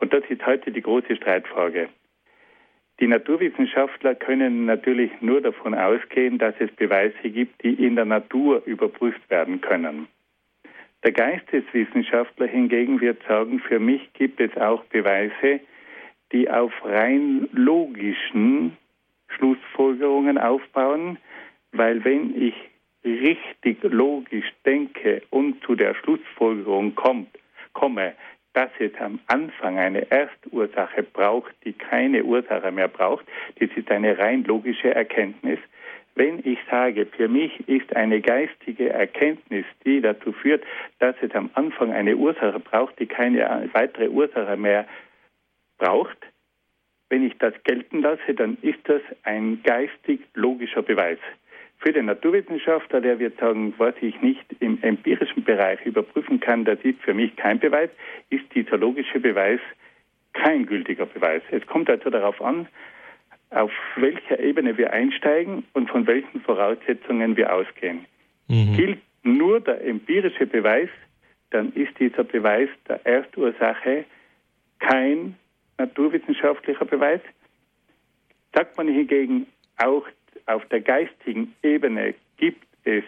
[0.01, 1.89] Und das ist heute die große Streitfrage.
[3.01, 8.63] Die Naturwissenschaftler können natürlich nur davon ausgehen, dass es Beweise gibt, die in der Natur
[8.67, 10.09] überprüft werden können.
[11.03, 15.61] Der Geisteswissenschaftler hingegen wird sagen, für mich gibt es auch Beweise,
[16.33, 18.77] die auf rein logischen
[19.29, 21.17] Schlussfolgerungen aufbauen,
[21.73, 22.55] weil wenn ich
[23.03, 27.29] richtig logisch denke und zu der Schlussfolgerung kommt,
[27.73, 28.15] komme,
[28.53, 33.25] dass es am Anfang eine Erstursache braucht, die keine Ursache mehr braucht,
[33.59, 35.59] das ist eine rein logische Erkenntnis,
[36.17, 40.65] wenn ich sage, für mich ist eine geistige Erkenntnis, die dazu führt,
[40.99, 44.87] dass es am Anfang eine Ursache braucht, die keine weitere Ursache mehr
[45.79, 46.19] braucht,
[47.09, 51.19] wenn ich das gelten lasse, dann ist das ein geistig logischer Beweis.
[51.81, 56.79] Für den Naturwissenschaftler, der wird sagen, was ich nicht im empirischen Bereich überprüfen kann, das
[56.83, 57.89] ist für mich kein Beweis,
[58.29, 59.61] ist dieser logische Beweis
[60.35, 61.43] kein gültiger Beweis.
[61.51, 62.69] Es kommt also darauf an,
[63.49, 68.05] auf welcher Ebene wir einsteigen und von welchen Voraussetzungen wir ausgehen.
[68.49, 68.77] Mhm.
[68.77, 70.91] Gilt nur der empirische Beweis,
[71.49, 74.05] dann ist dieser Beweis der Erstursache
[74.81, 75.35] kein
[75.79, 77.21] naturwissenschaftlicher Beweis.
[78.55, 79.47] Sagt man hingegen,
[79.79, 80.07] auch
[80.55, 83.05] auf der geistigen Ebene gibt es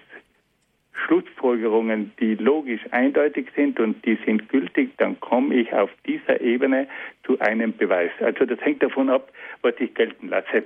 [1.06, 6.86] Schlussfolgerungen, die logisch eindeutig sind und die sind gültig, dann komme ich auf dieser Ebene
[7.24, 8.10] zu einem Beweis.
[8.20, 9.32] Also das hängt davon ab,
[9.62, 10.64] was ich gelten lasse.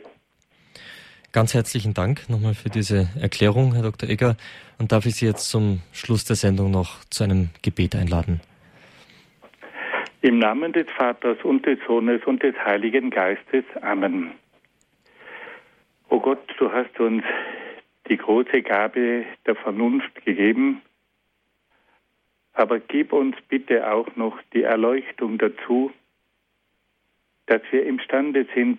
[1.32, 4.08] Ganz herzlichen Dank nochmal für diese Erklärung, Herr Dr.
[4.08, 4.36] Egger.
[4.78, 8.40] Und darf ich Sie jetzt zum Schluss der Sendung noch zu einem Gebet einladen?
[10.22, 13.64] Im Namen des Vaters und des Sohnes und des Heiligen Geistes.
[13.82, 14.32] Amen.
[16.08, 17.24] O Gott, du hast uns
[18.08, 20.82] die große Gabe der Vernunft gegeben,
[22.52, 25.92] aber gib uns bitte auch noch die Erleuchtung dazu,
[27.46, 28.78] dass wir imstande sind,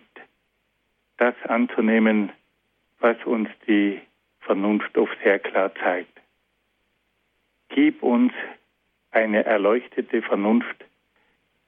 [1.18, 2.32] das anzunehmen,
[3.00, 4.02] was uns die
[4.40, 6.22] Vernunft oft sehr klar zeigt.
[7.70, 8.32] Gib uns
[9.12, 10.86] eine erleuchtete Vernunft,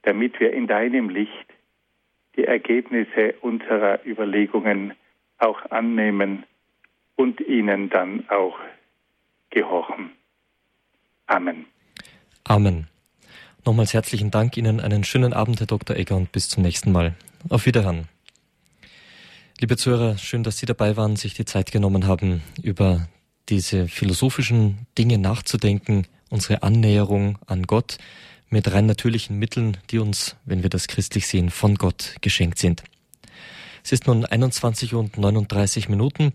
[0.02, 1.46] damit wir in deinem Licht
[2.36, 4.94] die Ergebnisse unserer Überlegungen
[5.40, 6.44] auch annehmen
[7.16, 8.58] und ihnen dann auch
[9.50, 10.12] gehorchen.
[11.26, 11.66] Amen.
[12.44, 12.88] Amen.
[13.64, 15.96] Nochmals herzlichen Dank Ihnen, einen schönen Abend, Herr Dr.
[15.96, 17.14] Egger, und bis zum nächsten Mal.
[17.48, 18.08] Auf Wiederhören.
[19.60, 23.08] Liebe Zuhörer, schön, dass Sie dabei waren, sich die Zeit genommen haben, über
[23.50, 27.98] diese philosophischen Dinge nachzudenken, unsere Annäherung an Gott
[28.48, 32.82] mit rein natürlichen Mitteln, die uns, wenn wir das christlich sehen, von Gott geschenkt sind.
[33.82, 36.32] Es ist nun 21 und 39 Minuten.